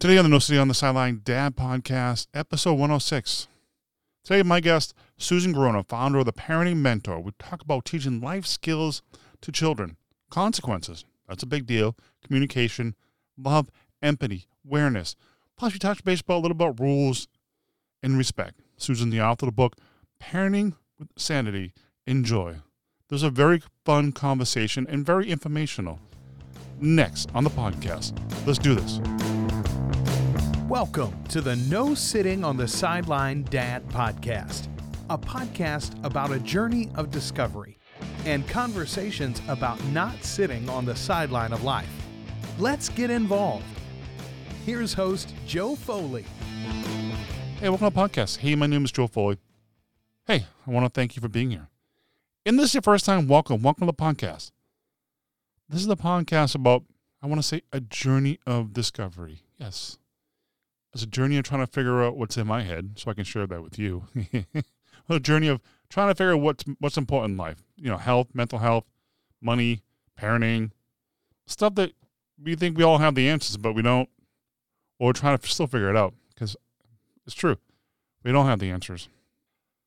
Today 0.00 0.16
on 0.16 0.24
the 0.24 0.30
No 0.30 0.38
Sitting 0.38 0.58
on 0.58 0.68
the 0.68 0.72
Sideline 0.72 1.20
Dad 1.24 1.56
Podcast, 1.56 2.26
episode 2.32 2.72
106. 2.72 3.48
Today, 4.24 4.42
my 4.42 4.58
guest, 4.58 4.94
Susan 5.18 5.52
Groner, 5.52 5.82
founder 5.82 6.20
of 6.20 6.24
the 6.24 6.32
Parenting 6.32 6.78
Mentor. 6.78 7.20
We 7.20 7.32
talk 7.38 7.60
about 7.60 7.84
teaching 7.84 8.18
life 8.18 8.46
skills 8.46 9.02
to 9.42 9.52
children, 9.52 9.98
consequences. 10.30 11.04
That's 11.28 11.42
a 11.42 11.46
big 11.46 11.66
deal. 11.66 11.98
Communication, 12.24 12.94
love, 13.36 13.68
empathy, 14.00 14.46
awareness. 14.66 15.16
Plus, 15.58 15.74
we 15.74 15.78
touch 15.78 16.02
baseball 16.02 16.38
a 16.38 16.40
little 16.40 16.56
about 16.56 16.80
rules 16.80 17.28
and 18.02 18.16
respect. 18.16 18.58
Susan, 18.78 19.10
the 19.10 19.20
author 19.20 19.44
of 19.44 19.48
the 19.48 19.52
book, 19.52 19.76
Parenting 20.18 20.76
with 20.98 21.08
Sanity 21.18 21.74
and 22.06 22.24
Joy. 22.24 22.56
There's 23.10 23.22
a 23.22 23.28
very 23.28 23.62
fun 23.84 24.12
conversation 24.12 24.86
and 24.88 25.04
very 25.04 25.28
informational. 25.30 26.00
Next 26.80 27.30
on 27.34 27.44
the 27.44 27.50
podcast. 27.50 28.18
Let's 28.46 28.58
do 28.58 28.74
this. 28.74 28.98
Welcome 30.70 31.24
to 31.24 31.40
the 31.40 31.56
No 31.56 31.96
Sitting 31.96 32.44
on 32.44 32.56
the 32.56 32.68
Sideline 32.68 33.42
Dad 33.42 33.84
podcast, 33.88 34.68
a 35.10 35.18
podcast 35.18 35.92
about 36.04 36.30
a 36.30 36.38
journey 36.38 36.88
of 36.94 37.10
discovery 37.10 37.76
and 38.24 38.46
conversations 38.46 39.42
about 39.48 39.84
not 39.86 40.22
sitting 40.22 40.68
on 40.68 40.84
the 40.84 40.94
sideline 40.94 41.52
of 41.52 41.64
life. 41.64 41.90
Let's 42.56 42.88
get 42.88 43.10
involved. 43.10 43.64
Here's 44.64 44.92
host 44.92 45.34
Joe 45.44 45.74
Foley. 45.74 46.24
Hey, 47.58 47.68
welcome 47.68 47.90
to 47.90 47.92
the 47.92 48.00
podcast. 48.00 48.36
Hey, 48.36 48.54
my 48.54 48.68
name 48.68 48.84
is 48.84 48.92
Joe 48.92 49.08
Foley. 49.08 49.38
Hey, 50.28 50.46
I 50.64 50.70
want 50.70 50.86
to 50.86 50.90
thank 50.90 51.16
you 51.16 51.20
for 51.20 51.28
being 51.28 51.50
here. 51.50 51.66
And 52.46 52.56
this 52.56 52.66
is 52.66 52.74
your 52.74 52.82
first 52.82 53.04
time, 53.04 53.26
welcome. 53.26 53.60
Welcome 53.60 53.88
to 53.88 53.92
the 53.92 53.92
podcast. 53.92 54.52
This 55.68 55.80
is 55.80 55.88
the 55.88 55.96
podcast 55.96 56.54
about, 56.54 56.84
I 57.20 57.26
want 57.26 57.40
to 57.40 57.46
say, 57.46 57.62
a 57.72 57.80
journey 57.80 58.38
of 58.46 58.72
discovery. 58.72 59.42
Yes 59.58 59.98
it's 60.92 61.02
a 61.02 61.06
journey 61.06 61.36
of 61.36 61.44
trying 61.44 61.64
to 61.64 61.70
figure 61.70 62.02
out 62.02 62.16
what's 62.16 62.36
in 62.36 62.46
my 62.46 62.62
head 62.62 62.92
so 62.96 63.10
I 63.10 63.14
can 63.14 63.24
share 63.24 63.46
that 63.46 63.62
with 63.62 63.78
you. 63.78 64.04
a 65.08 65.20
journey 65.20 65.48
of 65.48 65.60
trying 65.88 66.08
to 66.08 66.14
figure 66.14 66.34
out 66.34 66.40
what's 66.40 66.64
what's 66.78 66.96
important 66.96 67.32
in 67.32 67.36
life. 67.36 67.62
You 67.76 67.90
know, 67.90 67.96
health, 67.96 68.28
mental 68.34 68.58
health, 68.58 68.84
money, 69.40 69.82
parenting, 70.18 70.70
stuff 71.46 71.74
that 71.76 71.92
we 72.42 72.54
think 72.54 72.76
we 72.76 72.84
all 72.84 72.98
have 72.98 73.14
the 73.14 73.28
answers, 73.28 73.56
but 73.56 73.74
we 73.74 73.82
don't. 73.82 74.08
Or 74.98 75.08
we're 75.08 75.12
trying 75.12 75.38
to 75.38 75.48
still 75.48 75.66
figure 75.66 75.90
it 75.90 75.96
out 75.96 76.14
because 76.34 76.56
it's 77.26 77.34
true. 77.34 77.56
We 78.22 78.32
don't 78.32 78.46
have 78.46 78.58
the 78.58 78.70
answers. 78.70 79.08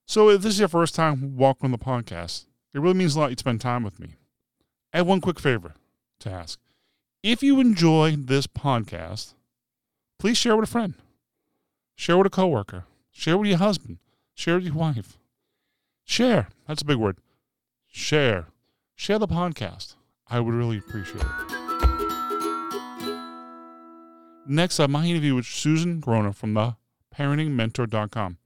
So 0.08 0.30
if 0.30 0.42
this 0.42 0.54
is 0.54 0.60
your 0.60 0.68
first 0.68 0.96
time 0.96 1.38
welcome 1.38 1.72
to 1.72 1.78
the 1.78 1.84
podcast, 1.84 2.46
it 2.74 2.80
really 2.80 2.96
means 2.96 3.16
a 3.16 3.20
lot 3.20 3.30
you 3.30 3.38
spend 3.38 3.62
time 3.62 3.84
with 3.84 4.00
me. 4.00 4.16
I 4.92 4.98
have 4.98 5.08
one 5.08 5.22
quick 5.22 5.40
favor 5.40 5.76
to 6.20 6.32
ask. 6.32 6.60
If 7.22 7.44
you 7.44 7.60
enjoy 7.60 8.16
this 8.18 8.48
podcast, 8.48 9.34
please 10.20 10.38
share 10.38 10.56
with 10.56 10.68
a 10.68 10.72
friend. 10.72 10.96
Share 11.96 12.18
with 12.18 12.28
a 12.28 12.30
coworker. 12.30 12.86
Share 13.12 13.38
with 13.38 13.50
your 13.50 13.58
husband. 13.60 14.00
Share 14.34 14.56
with 14.56 14.66
your 14.66 14.74
wife. 14.74 15.18
Share. 16.04 16.50
That's 16.68 16.82
a 16.82 16.86
big 16.86 16.98
word. 16.98 17.18
Share. 17.88 18.48
Share 18.96 19.20
the 19.20 19.28
podcast. 19.28 19.96
I 20.28 20.40
would 20.40 20.54
really 20.54 20.78
appreciate 20.78 21.24
it. 21.24 21.54
Next 24.46 24.80
up, 24.80 24.90
my 24.90 25.06
interview 25.06 25.36
with 25.36 25.46
Susan 25.46 26.00
Groner 26.00 26.34
from 26.34 26.54
the 26.54 26.76
parentingmentor.com. 27.16 28.38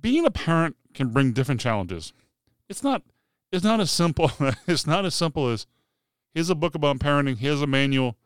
Being 0.00 0.26
a 0.26 0.30
parent 0.30 0.76
can 0.94 1.08
bring 1.08 1.32
different 1.32 1.60
challenges. 1.60 2.12
It's 2.68 2.82
not 2.82 3.02
it's 3.52 3.64
not 3.64 3.78
as 3.80 3.90
simple 3.90 4.32
it's 4.66 4.86
not 4.86 5.04
as 5.04 5.14
simple 5.14 5.48
as 5.48 5.66
here's 6.32 6.50
a 6.50 6.54
book 6.54 6.74
about 6.74 6.98
parenting, 6.98 7.38
here's 7.38 7.62
a 7.62 7.66
manual, 7.66 8.16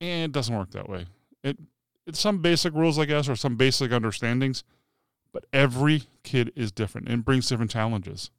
and 0.00 0.24
it 0.24 0.32
doesn't 0.32 0.56
work 0.56 0.70
that 0.72 0.88
way. 0.88 1.06
It 1.44 1.58
it's 2.06 2.20
some 2.20 2.38
basic 2.38 2.74
rules, 2.74 2.98
I 2.98 3.04
guess, 3.04 3.28
or 3.28 3.36
some 3.36 3.56
basic 3.56 3.92
understandings, 3.92 4.64
but 5.32 5.44
every 5.52 6.04
kid 6.22 6.52
is 6.56 6.72
different 6.72 7.08
and 7.08 7.24
brings 7.24 7.48
different 7.48 7.70
challenges. 7.70 8.30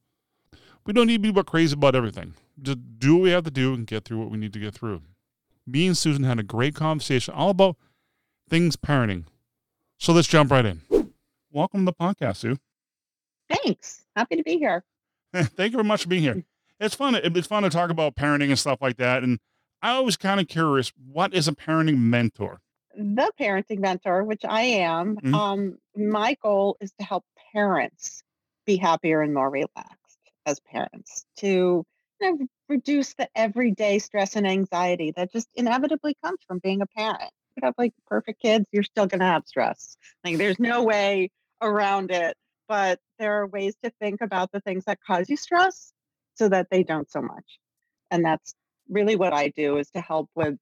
We 0.86 0.94
don't 0.94 1.08
need 1.08 1.23
to 1.23 1.33
be 1.33 1.44
crazy 1.44 1.73
about 1.73 1.96
everything. 1.96 2.34
Just 2.62 2.79
do 3.00 3.16
what 3.16 3.23
we 3.23 3.29
have 3.31 3.46
to 3.46 3.52
do 3.52 3.73
and 3.73 3.88
get 3.88 4.03
through 4.03 4.19
what 4.19 4.29
we 4.29 4.38
need 4.38 4.53
to 4.53 4.59
get 4.59 4.73
through. 4.73 5.02
Me 5.66 5.88
and 5.88 5.97
Susan 5.97 6.23
had 6.23 6.40
a 6.40 6.44
great 6.44 6.75
conversation 6.75 7.34
all 7.34 7.50
about 7.50 7.78
things 8.50 8.75
parenting. 8.75 9.23
So 9.97 10.12
let's 10.12 10.28
jump 10.28 10.52
right 10.52 10.66
in. 10.66 10.81
Welcome 11.52 11.85
to 11.85 11.85
the 11.85 11.94
podcast, 11.94 12.38
Sue. 12.38 12.57
Thanks. 13.50 14.03
Happy 14.16 14.35
to 14.35 14.44
be 14.44 14.57
here. 14.57 14.84
Thank 15.34 15.72
you 15.72 15.78
very 15.78 15.84
much 15.84 16.03
for 16.03 16.09
being 16.09 16.22
here. 16.22 16.44
It's 16.79 16.96
fun. 16.96 17.16
It's 17.16 17.47
fun 17.47 17.63
to 17.63 17.69
talk 17.69 17.90
about 17.90 18.16
parenting 18.16 18.50
and 18.50 18.59
stuff 18.59 18.81
like 18.81 18.97
that. 18.97 19.23
And 19.23 19.40
I 19.81 20.00
was 20.02 20.18
kind 20.18 20.41
of 20.41 20.47
curious, 20.47 20.91
what 21.12 21.34
is 21.34 21.47
a 21.47 21.53
parenting 21.53 22.00
mentor? 22.00 22.59
The 22.96 23.31
parenting 23.40 23.80
mentor, 23.80 24.24
which 24.24 24.44
I 24.48 24.62
am, 24.62 25.16
mm-hmm. 25.16 25.34
um, 25.34 25.78
my 25.96 26.38
goal 26.42 26.78
is 26.80 26.92
to 27.00 27.06
help 27.06 27.26
parents 27.54 28.24
be 28.66 28.78
happier 28.78 29.22
and 29.22 29.34
more 29.34 29.50
relaxed 29.50 30.20
as 30.46 30.59
parents, 30.59 31.26
to 31.38 31.86
you 32.22 32.32
know, 32.32 32.48
reduce 32.70 33.14
the 33.16 33.30
everyday 33.36 34.00
stress 34.00 34.36
and 34.36 34.48
anxiety 34.48 35.12
that 35.16 35.32
just 35.32 35.48
inevitably 35.56 36.16
comes 36.24 36.40
from 36.48 36.59
being 36.59 36.82
a 36.82 36.88
parent. 36.88 37.32
You 37.56 37.62
have 37.66 37.76
like 37.78 37.94
perfect 38.08 38.42
kids, 38.42 38.66
you're 38.72 38.84
still 38.84 39.06
going 39.06 39.20
to 39.20 39.26
have 39.26 39.46
stress. 39.46 39.96
Like 40.24 40.38
there's 40.38 40.59
no 40.59 40.84
way 40.84 41.30
around 41.62 42.12
it, 42.12 42.36
but 42.68 43.00
there 43.20 43.42
are 43.42 43.48
ways 43.48 43.76
to 43.84 43.92
think 44.00 44.22
about 44.22 44.52
the 44.52 44.59
things 44.62 44.86
that 44.86 45.00
cause 45.06 45.30
you 45.30 45.38
stress 45.38 45.94
so 46.36 46.50
that 46.50 46.68
they 46.72 46.84
don't 46.84 47.09
so 47.09 47.22
much. 47.22 47.59
And 48.09 48.26
that's 48.26 48.53
really 48.90 49.16
what 49.16 49.34
I 49.34 49.50
do 49.50 49.78
is 49.78 49.90
to 49.92 50.02
help 50.02 50.30
with 50.36 50.58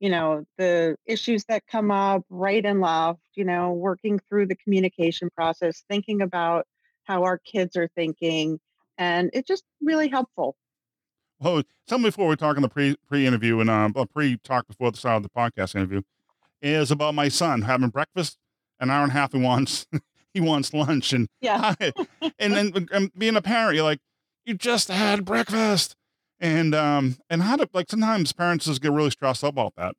you 0.00 0.10
know 0.10 0.44
the 0.56 0.96
issues 1.06 1.44
that 1.44 1.66
come 1.66 1.90
up 1.90 2.22
right 2.30 2.64
and 2.64 2.80
left 2.80 3.20
you 3.34 3.44
know 3.44 3.72
working 3.72 4.20
through 4.28 4.46
the 4.46 4.56
communication 4.56 5.30
process 5.30 5.84
thinking 5.88 6.22
about 6.22 6.66
how 7.04 7.24
our 7.24 7.38
kids 7.38 7.76
are 7.76 7.88
thinking 7.94 8.60
and 8.98 9.30
it's 9.32 9.46
just 9.46 9.62
really 9.80 10.08
helpful. 10.08 10.56
Well 11.40 11.62
tell 11.86 11.98
me 11.98 12.06
before 12.06 12.26
we're 12.26 12.36
talking 12.36 12.62
the 12.62 12.68
pre 12.68 12.96
pre 13.08 13.26
interview 13.26 13.60
and 13.60 13.70
um 13.70 13.94
pre 14.12 14.36
talk 14.38 14.66
before 14.66 14.90
the 14.90 14.98
start 14.98 15.18
of 15.18 15.22
the 15.22 15.28
podcast 15.28 15.74
interview 15.74 16.02
is 16.60 16.90
about 16.90 17.14
my 17.14 17.28
son 17.28 17.62
having 17.62 17.88
breakfast 17.88 18.36
an 18.80 18.90
hour 18.90 19.02
and 19.04 19.12
a 19.12 19.14
half 19.14 19.32
he 19.32 19.38
wants 19.38 19.86
he 20.34 20.40
wants 20.40 20.74
lunch 20.74 21.12
and 21.12 21.28
yeah. 21.40 21.74
And 22.38 22.52
then 22.54 22.88
and 22.92 23.12
being 23.16 23.36
a 23.36 23.42
parent 23.42 23.76
you're 23.76 23.84
like 23.84 24.00
you 24.44 24.54
just 24.54 24.88
had 24.88 25.24
breakfast 25.24 25.94
and 26.40 26.74
um 26.74 27.16
and 27.30 27.42
how 27.42 27.56
to 27.56 27.68
like 27.72 27.90
sometimes 27.90 28.32
parents 28.32 28.66
just 28.66 28.82
get 28.82 28.92
really 28.92 29.10
stressed 29.10 29.44
out 29.44 29.48
about 29.48 29.74
that. 29.76 29.94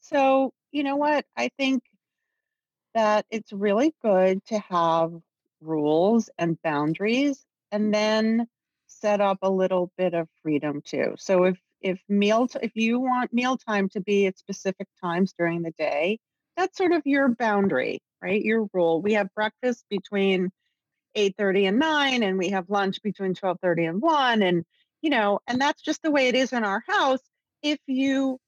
So 0.00 0.52
you 0.70 0.82
know 0.82 0.96
what? 0.96 1.24
I 1.36 1.50
think 1.58 1.82
that 2.94 3.26
it's 3.30 3.52
really 3.52 3.94
good 4.02 4.44
to 4.46 4.58
have 4.58 5.12
rules 5.60 6.28
and 6.38 6.60
boundaries 6.62 7.44
and 7.70 7.92
then 7.94 8.46
set 8.86 9.20
up 9.20 9.38
a 9.42 9.50
little 9.50 9.90
bit 9.96 10.14
of 10.14 10.28
freedom 10.42 10.82
too. 10.84 11.14
So 11.18 11.44
if 11.44 11.58
if 11.80 12.00
meal 12.08 12.46
t- 12.48 12.58
if 12.62 12.72
you 12.74 13.00
want 13.00 13.32
meal 13.32 13.56
time 13.56 13.88
to 13.90 14.00
be 14.00 14.26
at 14.26 14.38
specific 14.38 14.86
times 15.02 15.34
during 15.36 15.62
the 15.62 15.72
day 15.72 16.18
that's 16.56 16.76
sort 16.76 16.92
of 16.92 17.02
your 17.04 17.28
boundary 17.30 18.00
right? 18.22 18.42
Your 18.42 18.68
rule. 18.72 19.02
We 19.02 19.14
have 19.14 19.28
breakfast 19.34 19.84
between 19.90 20.50
8:30 21.14 21.68
and 21.68 21.78
9 21.78 22.22
and 22.22 22.38
we 22.38 22.50
have 22.50 22.70
lunch 22.70 23.02
between 23.02 23.34
12:30 23.34 23.84
and 23.88 24.00
1 24.00 24.42
and 24.42 24.64
you 25.02 25.10
know, 25.10 25.40
and 25.46 25.60
that's 25.60 25.82
just 25.82 26.02
the 26.02 26.10
way 26.10 26.28
it 26.28 26.34
is 26.34 26.52
in 26.52 26.64
our 26.64 26.82
house. 26.88 27.20
If 27.62 27.78
you 27.86 28.38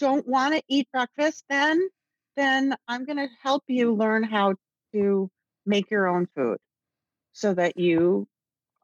don't 0.00 0.26
want 0.26 0.54
to 0.54 0.62
eat 0.68 0.88
breakfast, 0.92 1.44
then 1.48 1.88
then 2.36 2.74
I'm 2.86 3.04
going 3.04 3.18
to 3.18 3.28
help 3.42 3.64
you 3.66 3.94
learn 3.94 4.22
how 4.22 4.54
to 4.92 5.28
make 5.66 5.90
your 5.90 6.06
own 6.06 6.28
food 6.36 6.58
so 7.32 7.52
that 7.54 7.76
you 7.76 8.26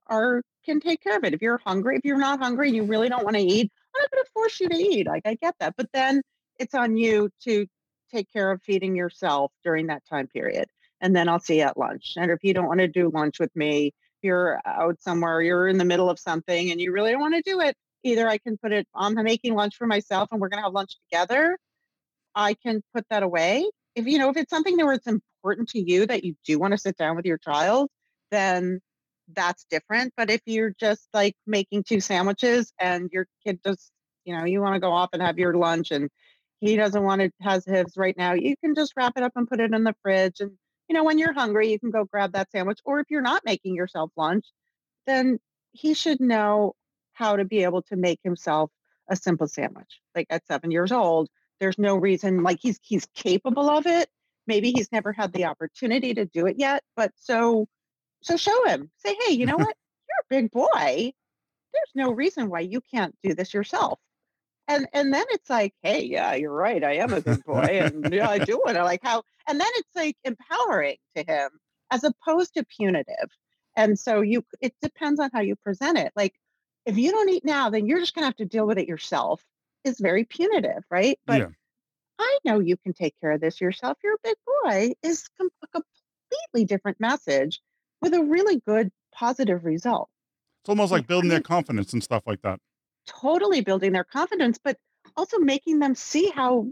are 0.09 0.43
can 0.65 0.81
take 0.81 1.03
care 1.03 1.17
of 1.17 1.25
it. 1.25 1.35
If 1.35 1.43
you're 1.43 1.61
hungry, 1.65 1.97
if 1.97 2.05
you're 2.05 2.19
not 2.19 2.41
hungry 2.41 2.71
you 2.71 2.85
really 2.85 3.09
don't 3.09 3.25
want 3.25 3.37
to 3.37 3.43
eat, 3.43 3.71
I'm 3.95 4.03
not 4.03 4.11
going 4.11 4.25
to 4.25 4.31
force 4.33 4.61
you 4.61 4.69
to 4.69 4.77
eat. 4.77 5.07
Like 5.07 5.23
I 5.25 5.35
get 5.35 5.55
that, 5.61 5.75
but 5.77 5.89
then 5.93 6.23
it's 6.59 6.75
on 6.75 6.97
you 6.97 7.31
to 7.45 7.67
take 8.13 8.31
care 8.33 8.51
of 8.51 8.63
feeding 8.63 8.97
yourself 8.97 9.53
during 9.65 9.87
that 9.89 10.03
time 10.09 10.27
period. 10.27 10.67
And 11.01 11.15
then 11.15 11.29
I'll 11.29 11.41
see 11.41 11.59
you 11.59 11.63
at 11.63 11.79
lunch. 11.79 12.15
And 12.17 12.31
if 12.31 12.39
you 12.43 12.55
don't 12.55 12.67
want 12.67 12.81
to 12.81 12.89
do 12.89 13.11
lunch 13.13 13.39
with 13.39 13.55
me, 13.55 13.93
you're 14.25 14.61
out 14.67 15.01
somewhere, 15.01 15.41
you're 15.43 15.69
in 15.69 15.79
the 15.79 15.85
middle 15.85 16.11
of 16.11 16.19
something 16.19 16.71
and 16.71 16.81
you 16.81 16.93
really 16.93 17.13
don't 17.13 17.21
want 17.21 17.35
to 17.35 17.43
do 17.43 17.61
it, 17.61 17.77
either 18.03 18.29
I 18.29 18.39
can 18.39 18.57
put 18.59 18.73
it 18.73 18.87
on 18.95 19.15
the 19.15 19.23
making 19.23 19.55
lunch 19.55 19.77
for 19.77 19.87
myself 19.87 20.29
and 20.33 20.41
we're 20.41 20.49
going 20.49 20.59
to 20.61 20.65
have 20.65 20.73
lunch 20.73 20.97
together. 21.09 21.59
I 22.35 22.55
can 22.55 22.83
put 22.95 23.05
that 23.11 23.23
away. 23.23 23.69
If 23.95 24.07
you 24.07 24.19
know, 24.19 24.31
if 24.31 24.37
it's 24.37 24.51
something 24.51 24.77
where 24.77 24.95
it's 24.95 25.07
important 25.07 25.69
to 25.71 25.79
you 25.79 26.07
that 26.07 26.25
you 26.25 26.35
do 26.45 26.59
want 26.59 26.73
to 26.73 26.79
sit 26.79 26.97
down 26.97 27.17
with 27.17 27.27
your 27.27 27.39
child, 27.39 27.91
then 28.31 28.81
that's 29.33 29.65
different. 29.71 30.13
But 30.17 30.31
if 30.31 30.41
you're 30.47 30.75
just 30.79 31.09
like 31.15 31.35
making 31.47 31.85
two 31.85 32.01
sandwiches 32.01 32.73
and 32.79 33.11
your 33.13 33.27
kid 33.47 33.61
just, 33.65 33.93
you 34.25 34.37
know, 34.37 34.45
you 34.45 34.61
want 34.61 34.75
to 34.75 34.81
go 34.81 34.91
off 34.93 35.11
and 35.13 35.23
have 35.23 35.39
your 35.39 35.55
lunch 35.55 35.91
and 35.91 36.11
he 36.61 36.77
doesn't 36.77 37.03
want 37.03 37.21
to 37.21 37.31
has 37.41 37.65
his 37.65 37.97
right 37.97 38.17
now, 38.17 38.33
you 38.33 38.57
can 38.63 38.75
just 38.75 38.95
wrap 38.97 39.13
it 39.17 39.23
up 39.23 39.33
and 39.37 39.49
put 39.49 39.61
it 39.61 39.73
in 39.73 39.85
the 39.85 39.95
fridge 40.03 40.41
and 40.41 40.53
you 40.89 40.95
know, 40.95 41.05
when 41.05 41.19
you're 41.19 41.33
hungry, 41.33 41.71
you 41.71 41.79
can 41.79 41.91
go 41.91 42.05
grab 42.05 42.33
that 42.33 42.51
sandwich. 42.51 42.81
Or 42.85 43.01
if 43.01 43.07
you're 43.11 43.23
not 43.23 43.45
making 43.45 43.75
yourself 43.75 44.11
lunch, 44.17 44.47
then 45.07 45.39
he 45.73 45.95
should 45.95 46.21
know 46.21 46.75
how 47.13 47.37
to 47.37 47.45
be 47.45 47.63
able 47.63 47.83
to 47.83 47.97
make 47.97 48.21
himself 48.23 48.71
a 49.09 49.17
simple 49.17 49.49
sandwich. 49.49 50.01
Like 50.15 50.27
at 50.31 50.47
seven 50.47 50.71
years 50.71 50.93
old, 50.93 51.29
there's 51.61 51.79
no 51.79 51.97
reason 51.97 52.43
like 52.43 52.59
he's 52.61 52.79
he's 52.83 53.07
capable 53.15 53.71
of 53.71 53.87
it. 53.87 54.09
Maybe 54.47 54.73
he's 54.73 54.93
never 54.93 55.13
had 55.13 55.33
the 55.33 55.47
opportunity 55.47 56.15
to 56.15 56.27
do 56.27 56.47
it 56.47 56.57
yet, 56.59 56.83
but 56.97 57.13
so 57.17 57.67
so 58.23 58.37
show 58.37 58.65
him. 58.67 58.91
Say, 58.99 59.17
"Hey, 59.21 59.35
you 59.35 59.47
know 59.47 59.57
what? 59.59 59.77
You're 60.09 60.41
a 60.41 60.43
big 60.43 60.51
boy. 60.51 61.13
There's 61.73 61.93
no 61.95 62.13
reason 62.13 62.51
why 62.51 62.61
you 62.61 62.81
can't 62.81 63.15
do 63.23 63.35
this 63.35 63.55
yourself." 63.55 63.99
And 64.69 64.87
and 64.93 65.13
then 65.13 65.25
it's 65.31 65.51
like, 65.51 65.75
"Hey, 65.83 66.05
yeah, 66.05 66.35
you're 66.35 66.53
right. 66.53 66.83
I 66.83 66.95
am 66.95 67.13
a 67.13 67.21
good 67.21 67.45
boy 67.45 67.61
and 67.61 68.13
yeah, 68.13 68.31
I 68.31 68.39
do 68.39 68.63
it." 68.67 68.77
I 68.77 68.83
like 68.83 69.01
how 69.03 69.23
and 69.47 69.61
then 69.61 69.69
it's 69.75 69.95
like 69.95 70.17
empowering 70.25 70.97
to 71.17 71.25
him 71.27 71.51
as 71.91 72.05
opposed 72.05 72.55
to 72.55 72.65
punitive. 72.65 73.31
And 73.77 73.99
so 73.99 74.21
you 74.21 74.45
it 74.61 74.75
depends 74.81 75.21
on 75.21 75.31
how 75.33 75.41
you 75.41 75.57
present 75.57 75.99
it. 75.99 76.13
Like 76.17 76.35
if 76.87 76.97
you 76.97 77.11
don't 77.11 77.29
eat 77.29 77.45
now, 77.45 77.71
then 77.71 77.87
you're 77.87 78.01
just 78.01 78.15
going 78.15 78.23
to 78.23 78.27
have 78.27 78.37
to 78.37 78.45
deal 78.45 78.67
with 78.67 78.79
it 78.79 78.89
yourself. 78.89 79.43
Is 79.85 79.99
very 80.01 80.25
punitive, 80.25 80.83
right? 80.91 81.19
But 81.27 81.41
Yeah. 81.41 81.49
I 82.19 82.39
know 82.45 82.59
you 82.61 82.77
can 82.77 82.95
take 82.95 83.15
care 83.21 83.33
of 83.33 83.41
this 83.41 83.61
yourself. 83.61 83.99
You're 84.03 84.15
a 84.15 84.19
big 84.23 84.37
boy 84.63 84.93
is 85.03 85.29
com- 85.37 85.51
a 85.63 85.67
completely 85.67 86.65
different 86.65 87.01
message 87.01 87.61
with 88.01 88.15
a 88.15 88.23
really 88.23 88.61
good 88.61 88.91
positive 89.13 89.65
result. 89.65 90.09
It's 90.63 90.69
almost 90.71 90.93
like 90.93 91.07
building 91.07 91.29
their 91.29 91.41
confidence 91.41 91.93
and 91.93 92.03
stuff 92.03 92.23
like 92.27 92.41
that. 92.43 92.61
Totally 93.07 93.61
building 93.61 93.93
their 93.93 94.05
confidence, 94.05 94.59
but 94.63 94.79
also 95.17 95.39
making 95.39 95.79
them 95.79 95.95
see 95.95 96.31
how 96.31 96.67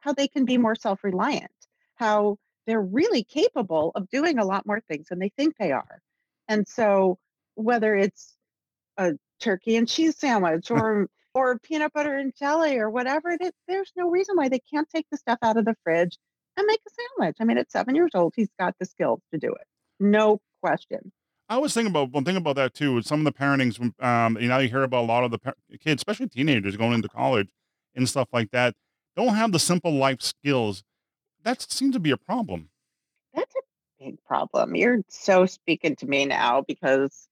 how 0.00 0.12
they 0.12 0.28
can 0.28 0.44
be 0.44 0.58
more 0.58 0.74
self-reliant, 0.74 1.50
how 1.96 2.36
they're 2.66 2.80
really 2.80 3.24
capable 3.24 3.92
of 3.94 4.08
doing 4.10 4.38
a 4.38 4.44
lot 4.44 4.66
more 4.66 4.80
things 4.80 5.08
than 5.08 5.18
they 5.18 5.30
think 5.30 5.56
they 5.56 5.72
are. 5.72 6.00
And 6.48 6.66
so 6.68 7.18
whether 7.54 7.94
it's 7.94 8.34
a 8.96 9.14
turkey 9.40 9.76
and 9.76 9.88
cheese 9.88 10.16
sandwich 10.18 10.70
or 10.70 11.08
or 11.34 11.58
peanut 11.58 11.92
butter 11.92 12.16
and 12.16 12.34
jelly 12.38 12.78
or 12.78 12.88
whatever 12.88 13.30
it 13.30 13.42
is, 13.42 13.52
there's 13.68 13.92
no 13.96 14.08
reason 14.08 14.36
why 14.36 14.48
they 14.48 14.60
can't 14.72 14.88
take 14.88 15.06
the 15.10 15.18
stuff 15.18 15.38
out 15.42 15.58
of 15.58 15.66
the 15.66 15.76
fridge 15.84 16.16
and 16.56 16.66
make 16.66 16.80
a 16.86 16.90
sandwich. 16.90 17.36
I 17.40 17.44
mean, 17.44 17.58
at 17.58 17.70
seven 17.70 17.94
years 17.94 18.12
old, 18.14 18.32
he's 18.34 18.48
got 18.58 18.74
the 18.80 18.86
skills 18.86 19.20
to 19.32 19.38
do 19.38 19.48
it. 19.48 19.66
No 20.00 20.40
question. 20.62 21.12
I 21.48 21.58
was 21.58 21.72
thinking 21.72 21.90
about 21.90 22.10
one 22.10 22.24
thing 22.24 22.36
about 22.36 22.56
that 22.56 22.74
too. 22.74 22.94
With 22.94 23.06
some 23.06 23.24
of 23.24 23.24
the 23.24 23.38
parentings, 23.38 23.78
um, 24.02 24.36
you 24.40 24.48
know, 24.48 24.58
you 24.58 24.68
hear 24.68 24.82
about 24.82 25.04
a 25.04 25.06
lot 25.06 25.24
of 25.24 25.30
the 25.30 25.38
par- 25.38 25.56
kids, 25.80 26.00
especially 26.00 26.28
teenagers, 26.28 26.76
going 26.76 26.94
into 26.94 27.08
college 27.08 27.48
and 27.94 28.08
stuff 28.08 28.28
like 28.32 28.50
that, 28.50 28.74
don't 29.16 29.34
have 29.34 29.52
the 29.52 29.58
simple 29.58 29.92
life 29.92 30.20
skills. 30.20 30.82
That 31.44 31.62
seems 31.62 31.94
to 31.94 32.00
be 32.00 32.10
a 32.10 32.16
problem. 32.16 32.70
That's 33.32 33.54
a 33.54 34.04
big 34.04 34.24
problem. 34.24 34.74
You're 34.74 35.02
so 35.08 35.46
speaking 35.46 35.94
to 35.96 36.06
me 36.06 36.26
now 36.26 36.62
because 36.66 37.28